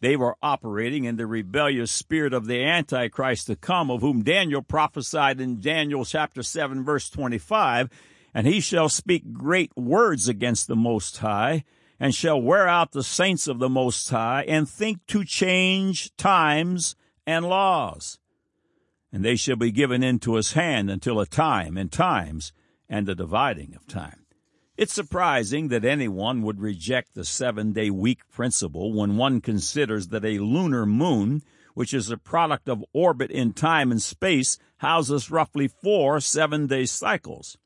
They 0.00 0.14
were 0.14 0.36
operating 0.42 1.04
in 1.04 1.16
the 1.16 1.26
rebellious 1.26 1.90
spirit 1.90 2.32
of 2.32 2.46
the 2.46 2.62
Antichrist 2.62 3.46
to 3.48 3.56
come, 3.56 3.90
of 3.90 4.00
whom 4.00 4.22
Daniel 4.22 4.62
prophesied 4.62 5.40
in 5.40 5.60
Daniel 5.60 6.04
chapter 6.04 6.42
7 6.42 6.84
verse 6.84 7.10
25, 7.10 7.88
and 8.32 8.46
he 8.46 8.60
shall 8.60 8.88
speak 8.88 9.32
great 9.32 9.76
words 9.76 10.28
against 10.28 10.68
the 10.68 10.76
Most 10.76 11.18
High, 11.18 11.64
and 12.00 12.14
shall 12.14 12.40
wear 12.40 12.68
out 12.68 12.92
the 12.92 13.02
saints 13.02 13.48
of 13.48 13.58
the 13.58 13.68
Most 13.68 14.08
High, 14.10 14.44
and 14.46 14.68
think 14.68 15.06
to 15.08 15.24
change 15.24 16.14
times 16.16 16.96
and 17.26 17.46
laws. 17.46 18.18
And 19.12 19.24
they 19.24 19.36
shall 19.36 19.56
be 19.56 19.70
given 19.70 20.02
into 20.02 20.34
his 20.34 20.52
hand 20.52 20.90
until 20.90 21.20
a 21.20 21.26
time 21.26 21.76
and 21.76 21.90
times 21.90 22.52
and 22.88 23.06
the 23.06 23.14
dividing 23.14 23.74
of 23.74 23.86
time. 23.86 24.26
It's 24.76 24.92
surprising 24.92 25.68
that 25.68 25.84
anyone 25.84 26.42
would 26.42 26.60
reject 26.60 27.14
the 27.14 27.24
seven 27.24 27.72
day 27.72 27.90
week 27.90 28.20
principle 28.30 28.92
when 28.92 29.16
one 29.16 29.40
considers 29.40 30.08
that 30.08 30.24
a 30.24 30.38
lunar 30.38 30.86
moon, 30.86 31.42
which 31.74 31.92
is 31.92 32.10
a 32.10 32.16
product 32.16 32.68
of 32.68 32.84
orbit 32.92 33.32
in 33.32 33.54
time 33.54 33.90
and 33.90 34.00
space, 34.00 34.56
houses 34.76 35.32
roughly 35.32 35.66
four 35.66 36.20
seven 36.20 36.68
day 36.68 36.86
cycles. 36.86 37.58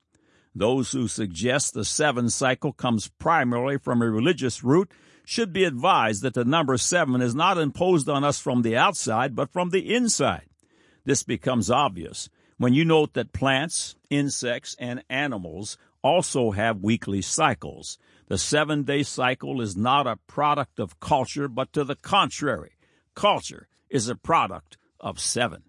Those 0.55 0.93
who 0.93 1.09
suggest 1.09 1.73
the 1.73 1.85
seven 1.85 2.29
cycle 2.29 2.73
comes 2.73 3.09
primarily 3.09 3.79
from 3.79 4.03
a 4.03 4.11
religious 4.11 4.63
root 4.63 4.91
should 5.25 5.53
be 5.53 5.65
advised 5.65 6.23
that 6.23 6.35
the 6.35 6.45
number 6.45 6.77
seven 6.77 7.23
is 7.23 7.35
not 7.35 7.59
imposed 7.59 8.09
on 8.09 8.25
us 8.25 8.39
from 8.39 8.63
the 8.63 8.77
outside, 8.77 9.35
but 9.35 9.53
from 9.53 9.71
the 9.71 9.95
inside. 9.95 10.47
This 11.05 11.23
becomes 11.23 11.71
obvious 11.71 12.29
when 12.59 12.75
you 12.75 12.85
note 12.85 13.15
that 13.15 13.33
plants, 13.33 13.97
insects, 14.11 14.77
and 14.79 15.03
animals 15.09 15.79
also 16.03 16.51
have 16.51 16.83
weekly 16.83 17.23
cycles. 17.23 17.99
The 18.29 18.39
seven 18.39 18.83
day 18.83 19.03
cycle 19.03 19.61
is 19.61 19.77
not 19.77 20.07
a 20.07 20.19
product 20.27 20.79
of 20.79 21.01
culture, 21.01 21.49
but 21.49 21.73
to 21.73 21.85
the 21.85 21.97
contrary. 21.97 22.77
Culture 23.15 23.69
is 23.89 24.09
a 24.09 24.17
product 24.17 24.77
of 25.01 25.19
seven. 25.19 25.63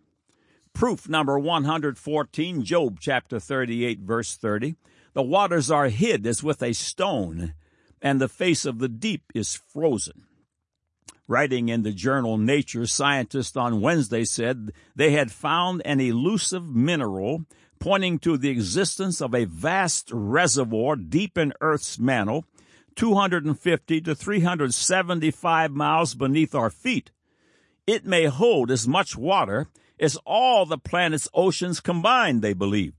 Proof 0.74 1.08
number 1.08 1.38
114, 1.38 2.64
Job 2.64 2.98
chapter 3.00 3.40
38, 3.40 4.00
verse 4.00 4.36
30. 4.36 4.76
The 5.14 5.22
waters 5.22 5.70
are 5.70 5.88
hid 5.90 6.26
as 6.26 6.44
with 6.44 6.64
a 6.64 6.74
stone, 6.74 7.54
and 8.02 8.20
the 8.20 8.28
face 8.28 8.66
of 8.66 8.80
the 8.80 8.90
deep 8.90 9.22
is 9.36 9.56
frozen. 9.56 10.26
Writing 11.28 11.70
in 11.70 11.84
the 11.84 11.92
journal 11.92 12.38
Nature, 12.38 12.88
scientists 12.88 13.56
on 13.56 13.82
Wednesday 13.82 14.26
said 14.26 14.72
they 14.96 15.12
had 15.12 15.32
found 15.32 15.84
an 15.86 16.02
elusive 16.02 16.66
mineral 16.66 17.46
pointing 17.80 18.18
to 18.18 18.38
the 18.38 18.50
existence 18.50 19.22
of 19.22 19.36
a 19.36 19.46
vast 19.46 20.10
reservoir 20.12 20.96
deep 20.96 21.38
in 21.38 21.54
Earth's 21.62 22.00
mantle, 22.00 22.46
250 22.96 24.02
to 24.02 24.16
375 24.16 25.72
miles 25.72 26.16
beneath 26.16 26.56
our 26.56 26.70
feet. 26.70 27.12
It 27.86 28.06
may 28.06 28.26
hold 28.26 28.72
as 28.72 28.88
much 28.88 29.16
water 29.16 29.68
as 30.04 30.18
all 30.26 30.66
the 30.66 30.78
planet's 30.78 31.30
oceans 31.34 31.80
combined, 31.80 32.42
they 32.42 32.54
believe. 32.54 32.94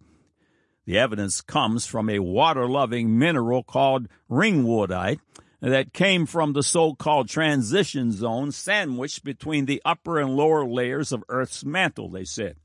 The 0.86 0.98
evidence 0.98 1.42
comes 1.42 1.86
from 1.86 2.08
a 2.08 2.18
water 2.18 2.66
loving 2.66 3.18
mineral 3.18 3.62
called 3.62 4.08
ringwoodite 4.30 5.20
that 5.60 5.92
came 5.92 6.24
from 6.26 6.52
the 6.52 6.62
so 6.62 6.94
called 6.94 7.28
transition 7.28 8.10
zone 8.12 8.52
sandwiched 8.52 9.22
between 9.22 9.66
the 9.66 9.82
upper 9.84 10.18
and 10.18 10.34
lower 10.34 10.66
layers 10.66 11.12
of 11.12 11.24
Earth's 11.28 11.64
mantle, 11.64 12.10
they 12.10 12.24
said. 12.24 12.56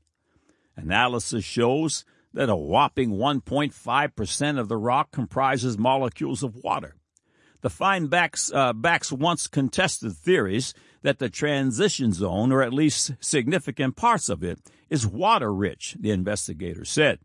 Analysis 0.76 1.44
shows 1.44 2.04
that 2.32 2.48
a 2.48 2.56
whopping 2.56 3.12
1.5% 3.12 4.58
of 4.58 4.68
the 4.68 4.76
rock 4.76 5.10
comprises 5.10 5.76
molecules 5.76 6.42
of 6.42 6.56
water. 6.56 6.96
The 7.60 7.70
find 7.70 8.08
backs, 8.08 8.50
uh, 8.54 8.72
backs 8.72 9.12
once 9.12 9.46
contested 9.46 10.16
theories 10.16 10.72
that 11.02 11.18
the 11.18 11.28
transition 11.28 12.12
zone, 12.12 12.52
or 12.52 12.62
at 12.62 12.74
least 12.74 13.12
significant 13.20 13.96
parts 13.96 14.28
of 14.28 14.42
it, 14.42 14.58
is 14.88 15.06
water 15.06 15.52
rich, 15.52 15.96
the 15.98 16.10
investigator 16.10 16.84
said. 16.84 17.18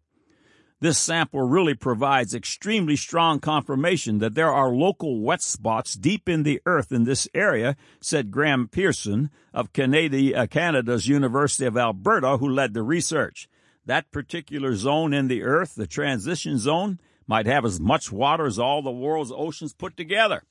This 0.81 0.97
sample 0.97 1.41
really 1.41 1.73
provides 1.73 2.35
extremely 2.35 2.95
strong 2.95 3.39
confirmation 3.39 4.19
that 4.19 4.35
there 4.35 4.51
are 4.51 4.75
local 4.75 5.21
wet 5.21 5.41
spots 5.41 5.95
deep 5.95 6.27
in 6.27 6.43
the 6.43 6.61
earth 6.65 6.91
in 6.91 7.05
this 7.05 7.27
area, 7.33 7.77
said 8.01 8.29
Graham 8.29 8.67
Pearson 8.67 9.31
of 9.53 9.69
uh, 9.77 10.47
Canada's 10.47 11.07
University 11.07 11.65
of 11.65 11.77
Alberta, 11.77 12.37
who 12.37 12.49
led 12.49 12.73
the 12.73 12.83
research. 12.83 13.47
That 13.85 14.11
particular 14.11 14.75
zone 14.75 15.13
in 15.13 15.27
the 15.27 15.43
earth, 15.43 15.75
the 15.75 15.87
transition 15.87 16.57
zone, 16.57 16.99
might 17.25 17.45
have 17.45 17.65
as 17.65 17.79
much 17.79 18.11
water 18.11 18.45
as 18.45 18.59
all 18.59 18.81
the 18.81 18.91
world's 18.91 19.31
oceans 19.31 19.73
put 19.73 19.95
together. 19.95 20.43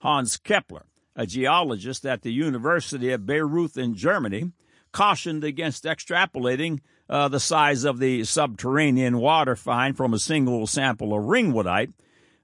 Hans 0.00 0.38
Keppler, 0.38 0.84
a 1.18 1.26
geologist 1.26 2.06
at 2.06 2.22
the 2.22 2.32
University 2.32 3.10
of 3.10 3.26
Bayreuth 3.26 3.76
in 3.76 3.94
Germany, 3.94 4.52
cautioned 4.92 5.42
against 5.42 5.82
extrapolating 5.82 6.78
uh, 7.10 7.26
the 7.26 7.40
size 7.40 7.82
of 7.84 7.98
the 7.98 8.22
subterranean 8.22 9.18
water 9.18 9.56
find 9.56 9.96
from 9.96 10.14
a 10.14 10.18
single 10.20 10.64
sample 10.68 11.12
of 11.12 11.24
ringwoodite, 11.24 11.92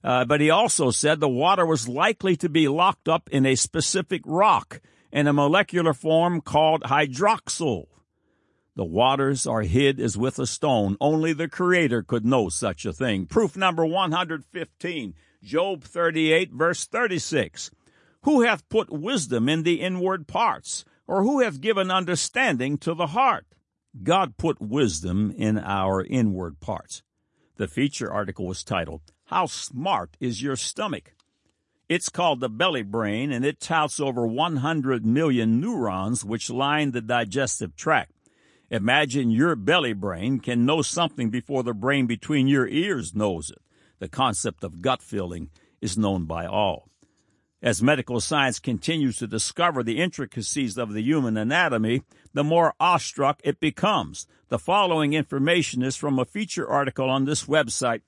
uh, 0.02 0.24
but 0.24 0.40
he 0.40 0.50
also 0.50 0.90
said 0.90 1.20
the 1.20 1.28
water 1.28 1.64
was 1.64 1.88
likely 1.88 2.34
to 2.36 2.48
be 2.48 2.66
locked 2.66 3.08
up 3.08 3.30
in 3.30 3.46
a 3.46 3.54
specific 3.54 4.22
rock 4.26 4.80
in 5.12 5.28
a 5.28 5.32
molecular 5.32 5.94
form 5.94 6.40
called 6.40 6.82
hydroxyl. 6.82 7.86
The 8.74 8.84
waters 8.84 9.46
are 9.46 9.62
hid 9.62 10.00
as 10.00 10.18
with 10.18 10.40
a 10.40 10.46
stone. 10.46 10.96
Only 11.00 11.32
the 11.32 11.48
Creator 11.48 12.02
could 12.02 12.26
know 12.26 12.48
such 12.48 12.84
a 12.84 12.92
thing. 12.92 13.26
Proof 13.26 13.56
number 13.56 13.86
115, 13.86 15.14
Job 15.44 15.84
38, 15.84 16.50
verse 16.50 16.84
36. 16.86 17.70
Who 18.24 18.40
hath 18.40 18.66
put 18.70 18.90
wisdom 18.90 19.50
in 19.50 19.64
the 19.64 19.82
inward 19.82 20.26
parts? 20.26 20.86
Or 21.06 21.22
who 21.22 21.40
hath 21.40 21.60
given 21.60 21.90
understanding 21.90 22.78
to 22.78 22.94
the 22.94 23.08
heart? 23.08 23.46
God 24.02 24.38
put 24.38 24.62
wisdom 24.62 25.30
in 25.36 25.58
our 25.58 26.02
inward 26.02 26.58
parts. 26.58 27.02
The 27.56 27.68
feature 27.68 28.10
article 28.10 28.46
was 28.46 28.64
titled, 28.64 29.02
How 29.26 29.44
Smart 29.44 30.16
is 30.20 30.42
Your 30.42 30.56
Stomach? 30.56 31.12
It's 31.86 32.08
called 32.08 32.40
the 32.40 32.48
belly 32.48 32.82
brain, 32.82 33.30
and 33.30 33.44
it 33.44 33.60
touts 33.60 34.00
over 34.00 34.26
100 34.26 35.04
million 35.04 35.60
neurons 35.60 36.24
which 36.24 36.48
line 36.48 36.92
the 36.92 37.02
digestive 37.02 37.76
tract. 37.76 38.12
Imagine 38.70 39.30
your 39.30 39.54
belly 39.54 39.92
brain 39.92 40.40
can 40.40 40.64
know 40.64 40.80
something 40.80 41.28
before 41.28 41.62
the 41.62 41.74
brain 41.74 42.06
between 42.06 42.48
your 42.48 42.66
ears 42.66 43.14
knows 43.14 43.50
it. 43.50 43.60
The 43.98 44.08
concept 44.08 44.64
of 44.64 44.80
gut 44.80 45.02
feeling 45.02 45.50
is 45.82 45.98
known 45.98 46.24
by 46.24 46.46
all. 46.46 46.88
As 47.64 47.82
medical 47.82 48.20
science 48.20 48.58
continues 48.58 49.16
to 49.16 49.26
discover 49.26 49.82
the 49.82 49.98
intricacies 49.98 50.76
of 50.76 50.92
the 50.92 51.00
human 51.00 51.38
anatomy, 51.38 52.02
the 52.34 52.44
more 52.44 52.74
awestruck 52.78 53.40
it 53.42 53.58
becomes. 53.58 54.26
The 54.48 54.58
following 54.58 55.14
information 55.14 55.82
is 55.82 55.96
from 55.96 56.18
a 56.18 56.26
feature 56.26 56.68
article 56.68 57.08
on 57.08 57.24
this 57.24 57.44
website 57.44 58.02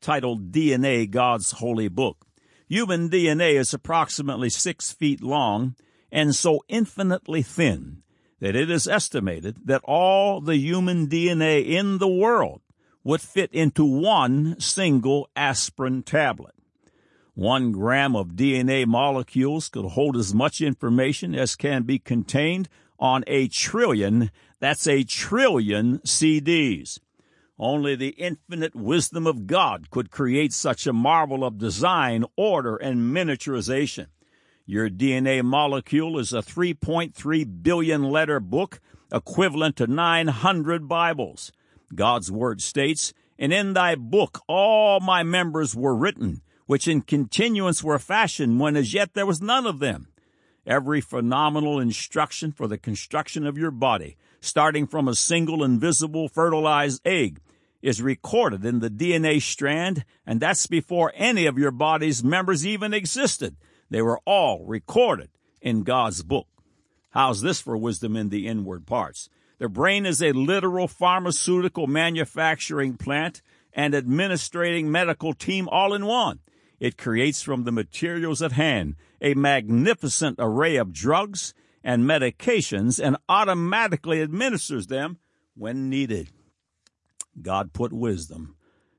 titled 0.00 0.50
DNA 0.50 1.10
God's 1.10 1.52
Holy 1.52 1.88
Book. 1.88 2.24
Human 2.70 3.10
DNA 3.10 3.56
is 3.56 3.74
approximately 3.74 4.48
six 4.48 4.92
feet 4.92 5.22
long 5.22 5.76
and 6.10 6.34
so 6.34 6.64
infinitely 6.68 7.42
thin 7.42 8.02
that 8.40 8.56
it 8.56 8.70
is 8.70 8.88
estimated 8.88 9.58
that 9.66 9.82
all 9.84 10.40
the 10.40 10.56
human 10.56 11.06
DNA 11.06 11.66
in 11.68 11.98
the 11.98 12.08
world 12.08 12.62
would 13.04 13.20
fit 13.20 13.52
into 13.52 13.84
one 13.84 14.58
single 14.58 15.28
aspirin 15.36 16.02
tablet. 16.02 16.54
One 17.34 17.72
gram 17.72 18.14
of 18.14 18.34
DNA 18.34 18.86
molecules 18.86 19.70
could 19.70 19.86
hold 19.86 20.18
as 20.18 20.34
much 20.34 20.60
information 20.60 21.34
as 21.34 21.56
can 21.56 21.84
be 21.84 21.98
contained 21.98 22.68
on 22.98 23.24
a 23.26 23.48
trillion, 23.48 24.30
that's 24.60 24.86
a 24.86 25.02
trillion 25.02 25.98
CDs. 26.00 27.00
Only 27.58 27.96
the 27.96 28.10
infinite 28.10 28.74
wisdom 28.74 29.26
of 29.26 29.46
God 29.46 29.90
could 29.90 30.10
create 30.10 30.52
such 30.52 30.86
a 30.86 30.92
marvel 30.92 31.42
of 31.42 31.58
design, 31.58 32.24
order, 32.36 32.76
and 32.76 33.14
miniaturization. 33.14 34.08
Your 34.66 34.90
DNA 34.90 35.42
molecule 35.42 36.18
is 36.18 36.32
a 36.32 36.42
3.3 36.42 37.62
billion 37.62 38.04
letter 38.04 38.40
book 38.40 38.78
equivalent 39.10 39.76
to 39.76 39.86
900 39.86 40.86
Bibles. 40.86 41.50
God's 41.94 42.30
word 42.30 42.60
states, 42.60 43.14
And 43.38 43.52
in 43.52 43.72
thy 43.72 43.94
book 43.94 44.42
all 44.46 45.00
my 45.00 45.22
members 45.22 45.74
were 45.74 45.96
written, 45.96 46.42
which 46.66 46.88
in 46.88 47.02
continuance 47.02 47.82
were 47.82 47.98
fashioned 47.98 48.60
when 48.60 48.76
as 48.76 48.94
yet 48.94 49.14
there 49.14 49.26
was 49.26 49.42
none 49.42 49.66
of 49.66 49.78
them. 49.78 50.08
Every 50.66 51.00
phenomenal 51.00 51.80
instruction 51.80 52.52
for 52.52 52.68
the 52.68 52.78
construction 52.78 53.46
of 53.46 53.58
your 53.58 53.72
body, 53.72 54.16
starting 54.40 54.86
from 54.86 55.08
a 55.08 55.14
single 55.14 55.64
invisible 55.64 56.28
fertilized 56.28 57.00
egg, 57.04 57.40
is 57.82 58.00
recorded 58.00 58.64
in 58.64 58.78
the 58.78 58.88
DNA 58.88 59.42
strand, 59.42 60.04
and 60.24 60.38
that's 60.40 60.68
before 60.68 61.12
any 61.16 61.46
of 61.46 61.58
your 61.58 61.72
body's 61.72 62.22
members 62.22 62.64
even 62.64 62.94
existed. 62.94 63.56
They 63.90 64.00
were 64.00 64.20
all 64.24 64.64
recorded 64.64 65.30
in 65.60 65.82
God's 65.82 66.22
book. 66.22 66.46
How's 67.10 67.42
this 67.42 67.60
for 67.60 67.76
wisdom 67.76 68.16
in 68.16 68.28
the 68.28 68.46
inward 68.46 68.86
parts? 68.86 69.28
The 69.58 69.68
brain 69.68 70.06
is 70.06 70.22
a 70.22 70.32
literal 70.32 70.88
pharmaceutical 70.88 71.86
manufacturing 71.86 72.96
plant 72.96 73.42
and 73.72 73.94
administrating 73.94 74.90
medical 74.90 75.34
team 75.34 75.68
all 75.68 75.92
in 75.92 76.06
one. 76.06 76.40
It 76.82 76.98
creates 76.98 77.42
from 77.42 77.62
the 77.62 77.70
materials 77.70 78.42
at 78.42 78.50
hand 78.50 78.96
a 79.20 79.34
magnificent 79.34 80.34
array 80.40 80.74
of 80.74 80.92
drugs 80.92 81.54
and 81.84 82.02
medications 82.02 82.98
and 83.00 83.16
automatically 83.28 84.20
administers 84.20 84.88
them 84.88 85.18
when 85.54 85.88
needed. 85.88 86.30
God 87.40 87.72
put 87.72 87.92
wisdom 87.92 88.56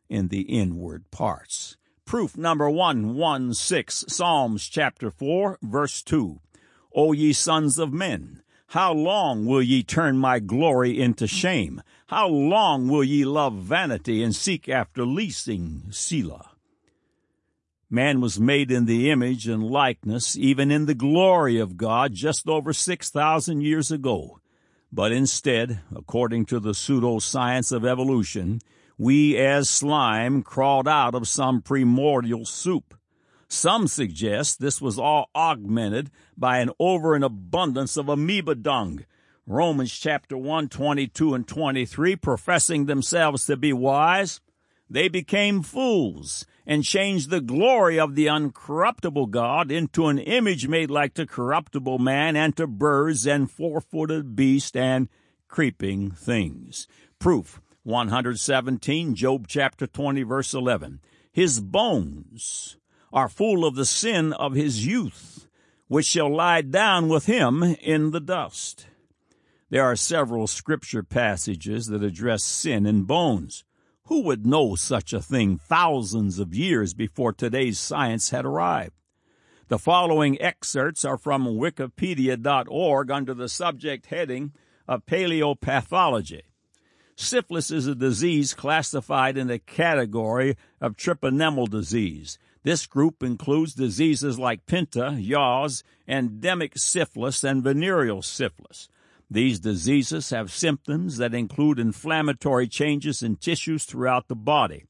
in 0.07 0.29
the 0.29 0.43
inward 0.43 1.11
parts. 1.11 1.75
Proof 2.05 2.37
number 2.37 2.69
116, 2.69 4.07
Psalms 4.07 4.69
chapter 4.69 5.11
4, 5.11 5.57
verse 5.61 6.01
2. 6.03 6.39
O 6.95 7.11
ye 7.11 7.33
sons 7.33 7.77
of 7.77 7.91
men, 7.91 8.43
how 8.67 8.93
long 8.93 9.45
will 9.45 9.61
ye 9.61 9.83
turn 9.83 10.17
my 10.17 10.39
glory 10.39 11.01
into 11.01 11.27
shame? 11.27 11.83
How 12.07 12.29
long 12.29 12.87
will 12.87 13.03
ye 13.03 13.25
love 13.25 13.55
vanity 13.55 14.23
and 14.23 14.33
seek 14.33 14.69
after 14.69 15.05
leasing? 15.05 15.87
Selah. 15.89 16.52
Man 17.93 18.21
was 18.21 18.39
made 18.39 18.71
in 18.71 18.85
the 18.85 19.11
image 19.11 19.47
and 19.47 19.63
likeness, 19.63 20.35
even 20.35 20.71
in 20.71 20.87
the 20.87 20.95
glory 20.95 21.59
of 21.59 21.77
God, 21.77 22.15
just 22.15 22.49
over 22.49 22.73
6,000 22.73 23.61
years 23.61 23.91
ago. 23.91 24.39
But 24.91 25.11
instead, 25.11 25.81
according 25.95 26.45
to 26.45 26.59
the 26.59 26.71
pseudoscience 26.71 27.71
of 27.71 27.85
evolution, 27.85 28.61
we 28.97 29.37
as 29.37 29.69
slime 29.69 30.41
crawled 30.41 30.87
out 30.87 31.13
of 31.13 31.27
some 31.27 31.61
primordial 31.61 32.45
soup. 32.45 32.95
Some 33.47 33.85
suggest 33.85 34.59
this 34.59 34.81
was 34.81 34.97
all 34.97 35.29
augmented 35.35 36.09
by 36.35 36.61
an 36.61 36.71
over 36.79 37.13
and 37.13 37.23
abundance 37.23 37.95
of 37.95 38.09
amoeba 38.09 38.55
dung. 38.55 39.05
Romans 39.45 39.95
chapter 39.95 40.35
1, 40.35 40.67
22 40.69 41.35
and 41.35 41.47
23, 41.47 42.15
professing 42.15 42.87
themselves 42.87 43.45
to 43.45 43.55
be 43.55 43.71
wise, 43.71 44.41
they 44.89 45.09
became 45.09 45.61
fools 45.61 46.47
and 46.65 46.83
changed 46.83 47.29
the 47.29 47.41
glory 47.41 47.99
of 47.99 48.15
the 48.15 48.27
uncorruptible 48.27 49.29
God 49.29 49.71
into 49.71 50.07
an 50.07 50.19
image 50.19 50.67
made 50.67 50.89
like 50.89 51.13
to 51.15 51.25
corruptible 51.25 51.99
man 51.99 52.35
and 52.35 52.55
to 52.57 52.67
birds 52.67 53.27
and 53.27 53.49
four-footed 53.51 54.35
beasts 54.35 54.75
and 54.75 55.09
creeping 55.47 56.11
things. 56.11 56.87
Proof 57.19 57.61
117, 57.83 59.15
Job 59.15 59.47
chapter 59.47 59.85
20 59.85 60.23
verse 60.23 60.53
11. 60.53 61.01
His 61.31 61.59
bones 61.59 62.77
are 63.11 63.29
full 63.29 63.65
of 63.65 63.75
the 63.75 63.85
sin 63.85 64.33
of 64.33 64.53
his 64.53 64.85
youth, 64.85 65.47
which 65.87 66.05
shall 66.05 66.33
lie 66.33 66.61
down 66.61 67.09
with 67.09 67.25
him 67.25 67.61
in 67.61 68.11
the 68.11 68.19
dust. 68.19 68.87
There 69.69 69.83
are 69.83 69.95
several 69.95 70.47
scripture 70.47 71.03
passages 71.03 71.87
that 71.87 72.03
address 72.03 72.43
sin 72.43 72.85
and 72.85 73.05
bones. 73.07 73.63
Who 74.13 74.21
would 74.25 74.45
know 74.45 74.75
such 74.75 75.11
a 75.11 75.23
thing 75.23 75.57
thousands 75.57 76.37
of 76.37 76.53
years 76.53 76.93
before 76.93 77.33
today's 77.33 77.79
science 77.79 78.29
had 78.29 78.45
arrived? 78.45 78.93
The 79.69 79.79
following 79.79 80.39
excerpts 80.39 81.03
are 81.03 81.17
from 81.17 81.47
Wikipedia.org 81.47 83.09
under 83.09 83.33
the 83.33 83.49
subject 83.49 84.05
heading 84.05 84.53
of 84.87 85.07
paleopathology. 85.07 86.41
Syphilis 87.15 87.71
is 87.71 87.87
a 87.87 87.95
disease 87.95 88.53
classified 88.53 89.35
in 89.35 89.47
the 89.47 89.57
category 89.57 90.57
of 90.79 90.95
treponemal 90.95 91.67
disease. 91.67 92.37
This 92.61 92.85
group 92.85 93.23
includes 93.23 93.73
diseases 93.73 94.37
like 94.37 94.67
Pinta, 94.67 95.17
Yaws, 95.19 95.83
endemic 96.07 96.77
syphilis, 96.77 97.43
and 97.43 97.63
venereal 97.63 98.21
syphilis. 98.21 98.89
These 99.33 99.61
diseases 99.61 100.29
have 100.29 100.51
symptoms 100.51 101.17
that 101.17 101.33
include 101.33 101.79
inflammatory 101.79 102.67
changes 102.67 103.23
in 103.23 103.37
tissues 103.37 103.83
throughout 103.83 104.27
the 104.27 104.35
body. 104.35 104.85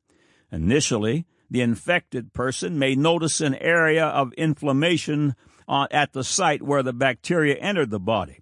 Initially, 0.52 1.26
the 1.50 1.62
infected 1.62 2.34
person 2.34 2.78
may 2.78 2.94
notice 2.94 3.40
an 3.40 3.56
area 3.56 4.06
of 4.06 4.34
inflammation 4.34 5.36
uh, 5.66 5.88
at 5.92 6.12
the 6.12 6.26
site 6.26 6.62
where 6.62 6.84
the 6.84 6.92
bacteria 6.92 7.56
entered 7.56 7.90
the 7.90 8.02
body. 8.02 8.42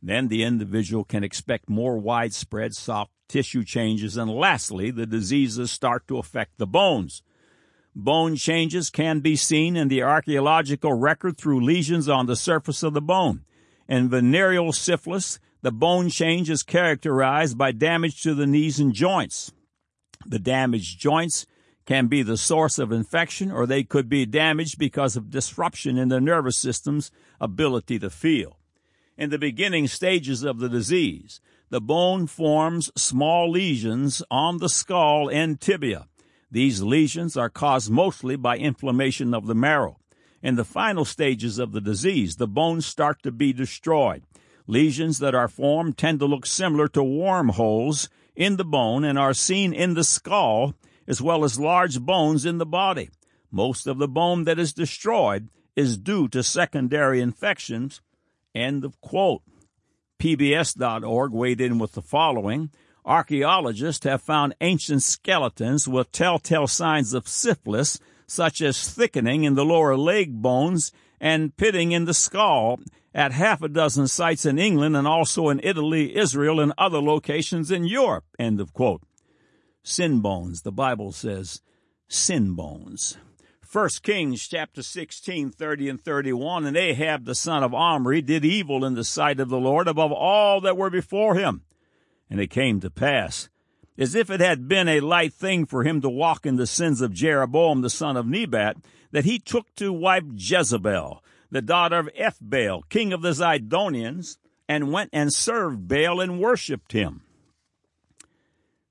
Then 0.00 0.28
the 0.28 0.42
individual 0.42 1.04
can 1.04 1.22
expect 1.22 1.68
more 1.68 1.98
widespread 1.98 2.72
soft 2.72 3.12
tissue 3.28 3.62
changes, 3.62 4.16
and 4.16 4.30
lastly, 4.30 4.90
the 4.90 5.04
diseases 5.04 5.70
start 5.70 6.08
to 6.08 6.16
affect 6.16 6.56
the 6.56 6.66
bones. 6.66 7.22
Bone 7.94 8.36
changes 8.36 8.88
can 8.88 9.20
be 9.20 9.36
seen 9.36 9.76
in 9.76 9.88
the 9.88 10.02
archaeological 10.02 10.94
record 10.94 11.36
through 11.36 11.60
lesions 11.62 12.08
on 12.08 12.24
the 12.24 12.36
surface 12.36 12.82
of 12.82 12.94
the 12.94 13.02
bone. 13.02 13.42
In 13.88 14.08
venereal 14.08 14.72
syphilis, 14.72 15.38
the 15.62 15.72
bone 15.72 16.08
change 16.08 16.50
is 16.50 16.62
characterized 16.62 17.56
by 17.56 17.72
damage 17.72 18.22
to 18.22 18.34
the 18.34 18.46
knees 18.46 18.78
and 18.80 18.92
joints. 18.92 19.52
The 20.24 20.38
damaged 20.38 20.98
joints 20.98 21.46
can 21.86 22.08
be 22.08 22.22
the 22.22 22.36
source 22.36 22.78
of 22.78 22.90
infection 22.90 23.50
or 23.50 23.66
they 23.66 23.84
could 23.84 24.08
be 24.08 24.26
damaged 24.26 24.78
because 24.78 25.16
of 25.16 25.30
disruption 25.30 25.96
in 25.96 26.08
the 26.08 26.20
nervous 26.20 26.56
system's 26.56 27.10
ability 27.40 27.98
to 28.00 28.10
feel. 28.10 28.58
In 29.16 29.30
the 29.30 29.38
beginning 29.38 29.86
stages 29.86 30.42
of 30.42 30.58
the 30.58 30.68
disease, 30.68 31.40
the 31.70 31.80
bone 31.80 32.26
forms 32.26 32.90
small 32.96 33.50
lesions 33.50 34.22
on 34.30 34.58
the 34.58 34.68
skull 34.68 35.28
and 35.28 35.60
tibia. 35.60 36.08
These 36.50 36.82
lesions 36.82 37.36
are 37.36 37.50
caused 37.50 37.90
mostly 37.90 38.36
by 38.36 38.56
inflammation 38.56 39.32
of 39.32 39.46
the 39.46 39.54
marrow. 39.54 39.98
In 40.42 40.56
the 40.56 40.64
final 40.64 41.04
stages 41.04 41.58
of 41.58 41.72
the 41.72 41.80
disease, 41.80 42.36
the 42.36 42.46
bones 42.46 42.86
start 42.86 43.22
to 43.22 43.32
be 43.32 43.52
destroyed. 43.52 44.22
Lesions 44.66 45.18
that 45.18 45.34
are 45.34 45.48
formed 45.48 45.96
tend 45.96 46.20
to 46.20 46.26
look 46.26 46.46
similar 46.46 46.88
to 46.88 47.02
wormholes 47.02 48.08
in 48.34 48.56
the 48.56 48.64
bone 48.64 49.04
and 49.04 49.18
are 49.18 49.34
seen 49.34 49.72
in 49.72 49.94
the 49.94 50.04
skull 50.04 50.74
as 51.06 51.22
well 51.22 51.44
as 51.44 51.58
large 51.58 52.00
bones 52.00 52.44
in 52.44 52.58
the 52.58 52.66
body. 52.66 53.10
Most 53.50 53.86
of 53.86 53.98
the 53.98 54.08
bone 54.08 54.44
that 54.44 54.58
is 54.58 54.72
destroyed 54.72 55.48
is 55.74 55.98
due 55.98 56.28
to 56.28 56.42
secondary 56.42 57.20
infections. 57.20 58.00
End 58.54 58.84
of 58.84 59.00
quote. 59.00 59.42
PBS.org 60.18 61.32
weighed 61.32 61.60
in 61.60 61.78
with 61.78 61.92
the 61.92 62.02
following. 62.02 62.70
Archaeologists 63.04 64.04
have 64.04 64.22
found 64.22 64.54
ancient 64.60 65.02
skeletons 65.02 65.86
with 65.86 66.10
telltale 66.10 66.66
signs 66.66 67.14
of 67.14 67.28
syphilis 67.28 68.00
such 68.26 68.60
as 68.60 68.90
thickening 68.90 69.44
in 69.44 69.54
the 69.54 69.64
lower 69.64 69.96
leg 69.96 70.42
bones 70.42 70.92
and 71.20 71.56
pitting 71.56 71.92
in 71.92 72.04
the 72.04 72.14
skull 72.14 72.80
at 73.14 73.32
half 73.32 73.62
a 73.62 73.68
dozen 73.68 74.06
sites 74.06 74.44
in 74.44 74.58
England 74.58 74.96
and 74.96 75.06
also 75.06 75.48
in 75.48 75.60
Italy, 75.62 76.16
Israel, 76.16 76.60
and 76.60 76.72
other 76.76 77.00
locations 77.00 77.70
in 77.70 77.84
Europe. 77.84 78.24
End 78.38 78.60
of 78.60 78.74
quote. 78.74 79.02
Sin 79.82 80.20
bones, 80.20 80.62
the 80.62 80.72
Bible 80.72 81.12
says, 81.12 81.62
sin 82.08 82.54
bones. 82.54 83.16
First 83.62 84.02
Kings 84.02 84.46
chapter 84.46 84.82
16, 84.82 85.50
30 85.50 85.88
and 85.88 86.00
31, 86.00 86.66
and 86.66 86.76
Ahab 86.76 87.24
the 87.24 87.34
son 87.34 87.62
of 87.62 87.74
Omri 87.74 88.22
did 88.22 88.44
evil 88.44 88.84
in 88.84 88.94
the 88.94 89.04
sight 89.04 89.40
of 89.40 89.48
the 89.48 89.58
Lord 89.58 89.88
above 89.88 90.12
all 90.12 90.60
that 90.60 90.76
were 90.76 90.90
before 90.90 91.34
him. 91.34 91.62
And 92.30 92.40
it 92.40 92.48
came 92.48 92.80
to 92.80 92.90
pass 92.90 93.48
as 93.98 94.14
if 94.14 94.30
it 94.30 94.40
had 94.40 94.68
been 94.68 94.88
a 94.88 95.00
light 95.00 95.32
thing 95.32 95.66
for 95.66 95.84
him 95.84 96.00
to 96.00 96.08
walk 96.08 96.46
in 96.46 96.56
the 96.56 96.66
sins 96.66 97.00
of 97.00 97.12
Jeroboam 97.12 97.80
the 97.80 97.90
son 97.90 98.16
of 98.16 98.26
Nebat, 98.26 98.76
that 99.10 99.24
he 99.24 99.38
took 99.38 99.74
to 99.76 99.92
wife 99.92 100.24
Jezebel, 100.34 101.22
the 101.50 101.62
daughter 101.62 101.98
of 101.98 102.10
Ethbaal, 102.18 102.82
king 102.88 103.12
of 103.12 103.22
the 103.22 103.30
Zidonians, 103.30 104.36
and 104.68 104.92
went 104.92 105.10
and 105.12 105.32
served 105.32 105.88
Baal 105.88 106.20
and 106.20 106.40
worshipped 106.40 106.92
him. 106.92 107.22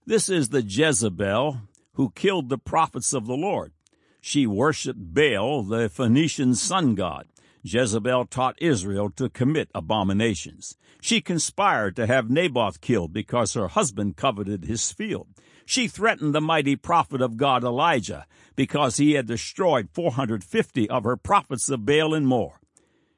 This 0.06 0.30
is 0.30 0.50
the 0.50 0.62
Jezebel 0.62 1.62
who 1.94 2.12
killed 2.12 2.50
the 2.50 2.58
prophets 2.58 3.14
of 3.14 3.26
the 3.26 3.36
Lord. 3.36 3.74
She 4.22 4.48
worshiped 4.48 5.14
Baal, 5.14 5.64
the 5.64 5.90
Phoenician 5.90 6.56
sun 6.56 6.96
god. 6.96 7.28
Jezebel 7.68 8.28
taught 8.28 8.62
Israel 8.62 9.10
to 9.10 9.28
commit 9.28 9.72
abominations. 9.74 10.78
She 11.02 11.20
conspired 11.20 11.96
to 11.96 12.06
have 12.06 12.30
Naboth 12.30 12.80
killed 12.80 13.12
because 13.12 13.56
her 13.56 13.70
husband 13.70 14.18
coveted 14.18 14.66
his 14.66 14.92
field. 14.92 15.30
She 15.66 15.88
threatened 15.88 16.36
the 16.36 16.42
mighty 16.42 16.76
prophet 16.76 17.22
of 17.22 17.38
God 17.38 17.64
Elijah 17.64 18.28
because 18.56 18.98
he 18.98 19.14
had 19.14 19.26
destroyed 19.26 19.90
450 19.92 20.88
of 20.92 21.06
her 21.06 21.18
prophets 21.18 21.68
of 21.70 21.88
Baal 21.88 22.14
and 22.14 22.28
more. 22.28 22.60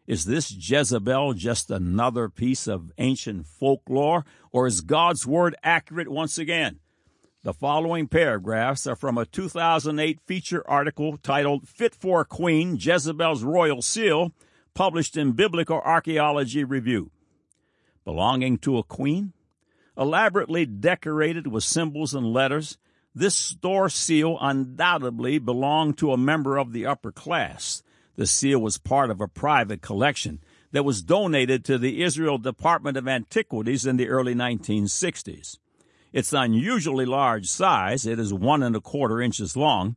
Is 0.08 0.24
this 0.24 0.50
Jezebel 0.50 1.34
just 1.34 1.70
another 1.70 2.30
piece 2.30 2.68
of 2.68 2.94
ancient 2.98 3.48
folklore, 3.48 4.24
or 4.54 4.66
is 4.66 4.80
God's 4.80 5.28
word 5.28 5.58
accurate 5.62 6.08
once 6.08 6.38
again? 6.38 6.80
The 7.44 7.54
following 7.54 8.08
paragraphs 8.08 8.88
are 8.88 8.96
from 8.96 9.18
a 9.18 9.26
2008 9.26 10.20
feature 10.26 10.68
article 10.68 11.18
titled 11.18 11.68
Fit 11.68 11.94
for 11.94 12.26
Queen 12.26 12.78
Jezebel's 12.80 13.44
Royal 13.44 13.84
Seal, 13.84 14.34
published 14.74 15.16
in 15.16 15.34
Biblical 15.34 15.80
Archaeology 15.80 16.64
Review. 16.64 17.12
Belonging 18.04 18.58
to 18.60 18.80
a 18.80 18.84
queen? 18.84 19.34
Elaborately 19.96 20.66
decorated 20.66 21.46
with 21.48 21.64
symbols 21.64 22.16
and 22.16 22.34
letters, 22.34 22.80
this 23.14 23.36
store 23.36 23.88
seal 23.88 24.38
undoubtedly 24.42 25.38
belonged 25.38 25.98
to 26.00 26.12
a 26.12 26.18
member 26.18 26.58
of 26.58 26.74
the 26.74 26.88
upper 26.88 27.12
class. 27.12 27.84
The 28.16 28.26
seal 28.26 28.60
was 28.60 28.80
part 28.80 29.12
of 29.12 29.22
a 29.22 29.28
private 29.28 29.84
collection 29.84 30.40
that 30.72 30.86
was 30.86 31.04
donated 31.04 31.64
to 31.66 31.78
the 31.78 32.02
Israel 32.02 32.40
Department 32.40 32.98
of 32.98 33.08
Antiquities 33.08 33.86
in 33.86 33.98
the 33.98 34.10
early 34.10 34.34
1960s. 34.34 35.60
Its 36.14 36.34
unusually 36.34 37.06
large 37.06 37.48
size, 37.48 38.06
it 38.06 38.20
is 38.20 38.34
one 38.34 38.64
and 38.64 38.76
a 38.76 38.82
quarter 38.82 39.22
inches 39.22 39.58
long, 39.58 39.96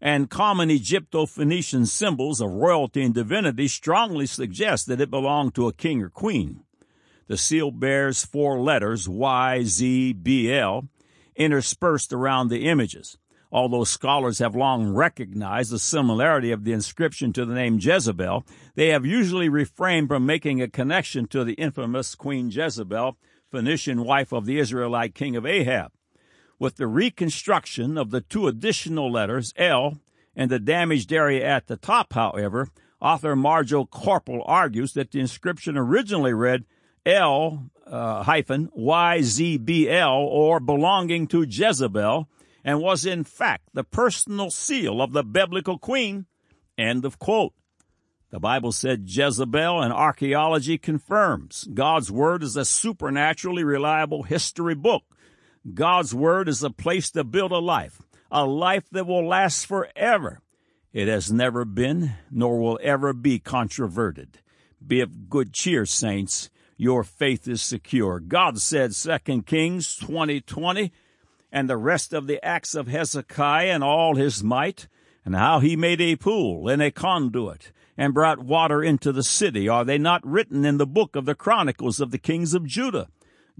and 0.00 0.30
common 0.30 0.70
Egypto-Phoenician 0.70 1.84
symbols 1.86 2.40
of 2.40 2.50
royalty 2.50 3.02
and 3.02 3.14
divinity 3.14 3.68
strongly 3.68 4.26
suggest 4.26 4.86
that 4.86 5.00
it 5.00 5.10
belonged 5.10 5.54
to 5.54 5.68
a 5.68 5.72
king 5.72 6.02
or 6.02 6.08
queen. 6.08 6.64
The 7.26 7.36
seal 7.36 7.70
bears 7.70 8.24
four 8.24 8.58
letters, 8.58 9.08
Y, 9.08 9.62
Z, 9.62 10.14
B, 10.14 10.52
L, 10.52 10.88
interspersed 11.36 12.12
around 12.12 12.48
the 12.48 12.66
images. 12.66 13.18
Although 13.52 13.84
scholars 13.84 14.38
have 14.38 14.54
long 14.54 14.88
recognized 14.88 15.72
the 15.72 15.78
similarity 15.78 16.52
of 16.52 16.64
the 16.64 16.72
inscription 16.72 17.32
to 17.32 17.44
the 17.44 17.54
name 17.54 17.78
Jezebel, 17.80 18.46
they 18.76 18.88
have 18.88 19.04
usually 19.04 19.48
refrained 19.48 20.08
from 20.08 20.24
making 20.24 20.62
a 20.62 20.68
connection 20.68 21.26
to 21.28 21.44
the 21.44 21.54
infamous 21.54 22.14
Queen 22.14 22.48
Jezebel 22.50 23.16
Phoenician 23.50 24.04
wife 24.04 24.32
of 24.32 24.46
the 24.46 24.58
Israelite 24.58 25.14
king 25.14 25.36
of 25.36 25.44
Ahab. 25.44 25.92
With 26.58 26.76
the 26.76 26.86
reconstruction 26.86 27.96
of 27.96 28.10
the 28.10 28.20
two 28.20 28.46
additional 28.46 29.10
letters, 29.10 29.52
L, 29.56 29.98
and 30.36 30.50
the 30.50 30.58
damaged 30.58 31.12
area 31.12 31.46
at 31.46 31.66
the 31.66 31.76
top, 31.76 32.12
however, 32.12 32.68
author 33.00 33.34
Marjo 33.34 33.88
Korpel 33.88 34.42
argues 34.46 34.92
that 34.92 35.10
the 35.10 35.20
inscription 35.20 35.76
originally 35.76 36.32
read 36.32 36.64
L 37.04 37.70
uh, 37.86 38.22
hyphen 38.22 38.68
YZBL 38.78 40.16
or 40.16 40.60
belonging 40.60 41.26
to 41.28 41.46
Jezebel 41.48 42.28
and 42.64 42.80
was 42.80 43.06
in 43.06 43.24
fact 43.24 43.70
the 43.72 43.84
personal 43.84 44.50
seal 44.50 45.00
of 45.00 45.12
the 45.12 45.24
biblical 45.24 45.78
queen. 45.78 46.26
End 46.78 47.04
of 47.04 47.18
quote. 47.18 47.52
The 48.30 48.38
Bible 48.38 48.70
said 48.70 49.10
Jezebel 49.10 49.82
and 49.82 49.92
archaeology 49.92 50.78
confirms 50.78 51.66
God's 51.74 52.12
Word 52.12 52.44
is 52.44 52.56
a 52.56 52.64
supernaturally 52.64 53.64
reliable 53.64 54.22
history 54.22 54.76
book. 54.76 55.02
God's 55.74 56.14
Word 56.14 56.48
is 56.48 56.62
a 56.62 56.70
place 56.70 57.10
to 57.10 57.24
build 57.24 57.50
a 57.50 57.58
life, 57.58 58.00
a 58.30 58.46
life 58.46 58.88
that 58.92 59.08
will 59.08 59.26
last 59.26 59.66
forever. 59.66 60.40
It 60.92 61.08
has 61.08 61.32
never 61.32 61.64
been, 61.64 62.12
nor 62.30 62.60
will 62.60 62.78
ever 62.82 63.12
be 63.12 63.40
controverted. 63.40 64.38
Be 64.84 65.00
of 65.00 65.28
good 65.28 65.52
cheer, 65.52 65.84
saints. 65.84 66.50
Your 66.76 67.02
faith 67.02 67.48
is 67.48 67.60
secure. 67.60 68.20
God 68.20 68.60
said, 68.60 68.92
2 68.92 69.42
Kings 69.42 69.96
2020, 69.96 70.92
and 71.52 71.68
the 71.68 71.76
rest 71.76 72.12
of 72.12 72.28
the 72.28 72.42
acts 72.44 72.76
of 72.76 72.86
Hezekiah 72.86 73.72
and 73.72 73.82
all 73.82 74.14
his 74.14 74.42
might, 74.42 74.86
and 75.24 75.34
how 75.34 75.58
he 75.58 75.74
made 75.74 76.00
a 76.00 76.14
pool 76.14 76.68
and 76.68 76.80
a 76.80 76.92
conduit, 76.92 77.72
and 78.00 78.14
brought 78.14 78.38
water 78.38 78.82
into 78.82 79.12
the 79.12 79.22
city? 79.22 79.68
Are 79.68 79.84
they 79.84 79.98
not 79.98 80.26
written 80.26 80.64
in 80.64 80.78
the 80.78 80.86
book 80.86 81.14
of 81.16 81.26
the 81.26 81.34
Chronicles 81.34 82.00
of 82.00 82.10
the 82.10 82.18
kings 82.18 82.54
of 82.54 82.64
Judah? 82.64 83.08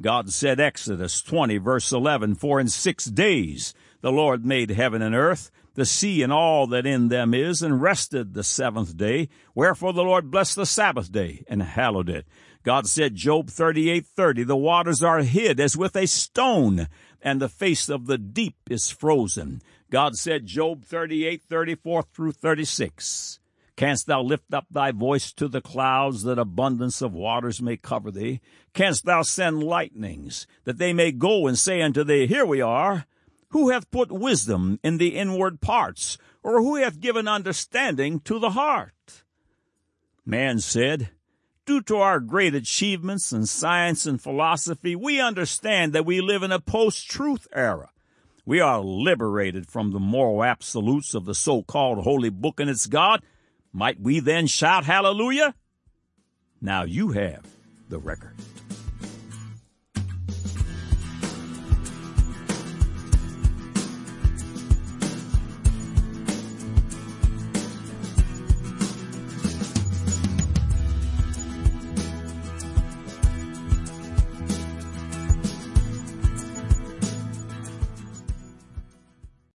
God 0.00 0.32
said, 0.32 0.58
Exodus 0.58 1.20
20 1.20 1.58
verse 1.58 1.92
11, 1.92 2.36
For 2.36 2.58
in 2.58 2.68
six 2.68 3.04
days 3.04 3.74
the 4.00 4.10
Lord 4.10 4.46
made 4.46 4.70
heaven 4.70 5.02
and 5.02 5.14
earth, 5.14 5.50
the 5.74 5.84
sea 5.84 6.22
and 6.22 6.32
all 6.32 6.66
that 6.68 6.86
in 6.86 7.08
them 7.08 7.34
is, 7.34 7.60
and 7.60 7.82
rested 7.82 8.32
the 8.32 8.42
seventh 8.42 8.96
day. 8.96 9.28
Wherefore 9.54 9.92
the 9.92 10.02
Lord 10.02 10.30
blessed 10.30 10.56
the 10.56 10.64
Sabbath 10.64 11.12
day 11.12 11.44
and 11.46 11.62
hallowed 11.62 12.08
it. 12.08 12.26
God 12.62 12.86
said, 12.86 13.16
Job 13.16 13.50
38 13.50 14.06
30, 14.06 14.44
The 14.44 14.56
waters 14.56 15.02
are 15.02 15.18
hid 15.18 15.60
as 15.60 15.76
with 15.76 15.94
a 15.94 16.06
stone, 16.06 16.88
and 17.20 17.42
the 17.42 17.50
face 17.50 17.90
of 17.90 18.06
the 18.06 18.16
deep 18.16 18.56
is 18.70 18.88
frozen. 18.88 19.60
God 19.90 20.16
said, 20.16 20.46
Job 20.46 20.86
38 20.86 21.42
34 21.42 22.04
through 22.14 22.32
36, 22.32 23.39
Canst 23.80 24.08
thou 24.08 24.20
lift 24.20 24.52
up 24.52 24.66
thy 24.70 24.92
voice 24.92 25.32
to 25.32 25.48
the 25.48 25.62
clouds, 25.62 26.22
that 26.24 26.38
abundance 26.38 27.00
of 27.00 27.14
waters 27.14 27.62
may 27.62 27.78
cover 27.78 28.10
thee? 28.10 28.42
Canst 28.74 29.06
thou 29.06 29.22
send 29.22 29.64
lightnings, 29.64 30.46
that 30.64 30.76
they 30.76 30.92
may 30.92 31.12
go 31.12 31.46
and 31.46 31.58
say 31.58 31.80
unto 31.80 32.04
thee, 32.04 32.26
Here 32.26 32.44
we 32.44 32.60
are? 32.60 33.06
Who 33.52 33.70
hath 33.70 33.90
put 33.90 34.12
wisdom 34.12 34.78
in 34.84 34.98
the 34.98 35.16
inward 35.16 35.62
parts, 35.62 36.18
or 36.42 36.60
who 36.60 36.76
hath 36.76 37.00
given 37.00 37.26
understanding 37.26 38.20
to 38.20 38.38
the 38.38 38.50
heart? 38.50 39.22
Man 40.26 40.58
said, 40.58 41.08
Due 41.64 41.80
to 41.84 41.96
our 41.96 42.20
great 42.20 42.54
achievements 42.54 43.32
in 43.32 43.46
science 43.46 44.04
and 44.04 44.20
philosophy, 44.20 44.94
we 44.94 45.22
understand 45.22 45.94
that 45.94 46.04
we 46.04 46.20
live 46.20 46.42
in 46.42 46.52
a 46.52 46.60
post-truth 46.60 47.48
era. 47.50 47.88
We 48.44 48.60
are 48.60 48.82
liberated 48.82 49.68
from 49.68 49.92
the 49.92 50.00
moral 50.00 50.44
absolutes 50.44 51.14
of 51.14 51.24
the 51.24 51.34
so-called 51.34 52.04
holy 52.04 52.28
book 52.28 52.60
and 52.60 52.68
its 52.68 52.86
God, 52.86 53.22
might 53.72 54.00
we 54.00 54.20
then 54.20 54.46
shout 54.46 54.84
hallelujah? 54.84 55.54
Now 56.60 56.82
you 56.84 57.10
have 57.10 57.44
the 57.88 57.98
record. 57.98 58.34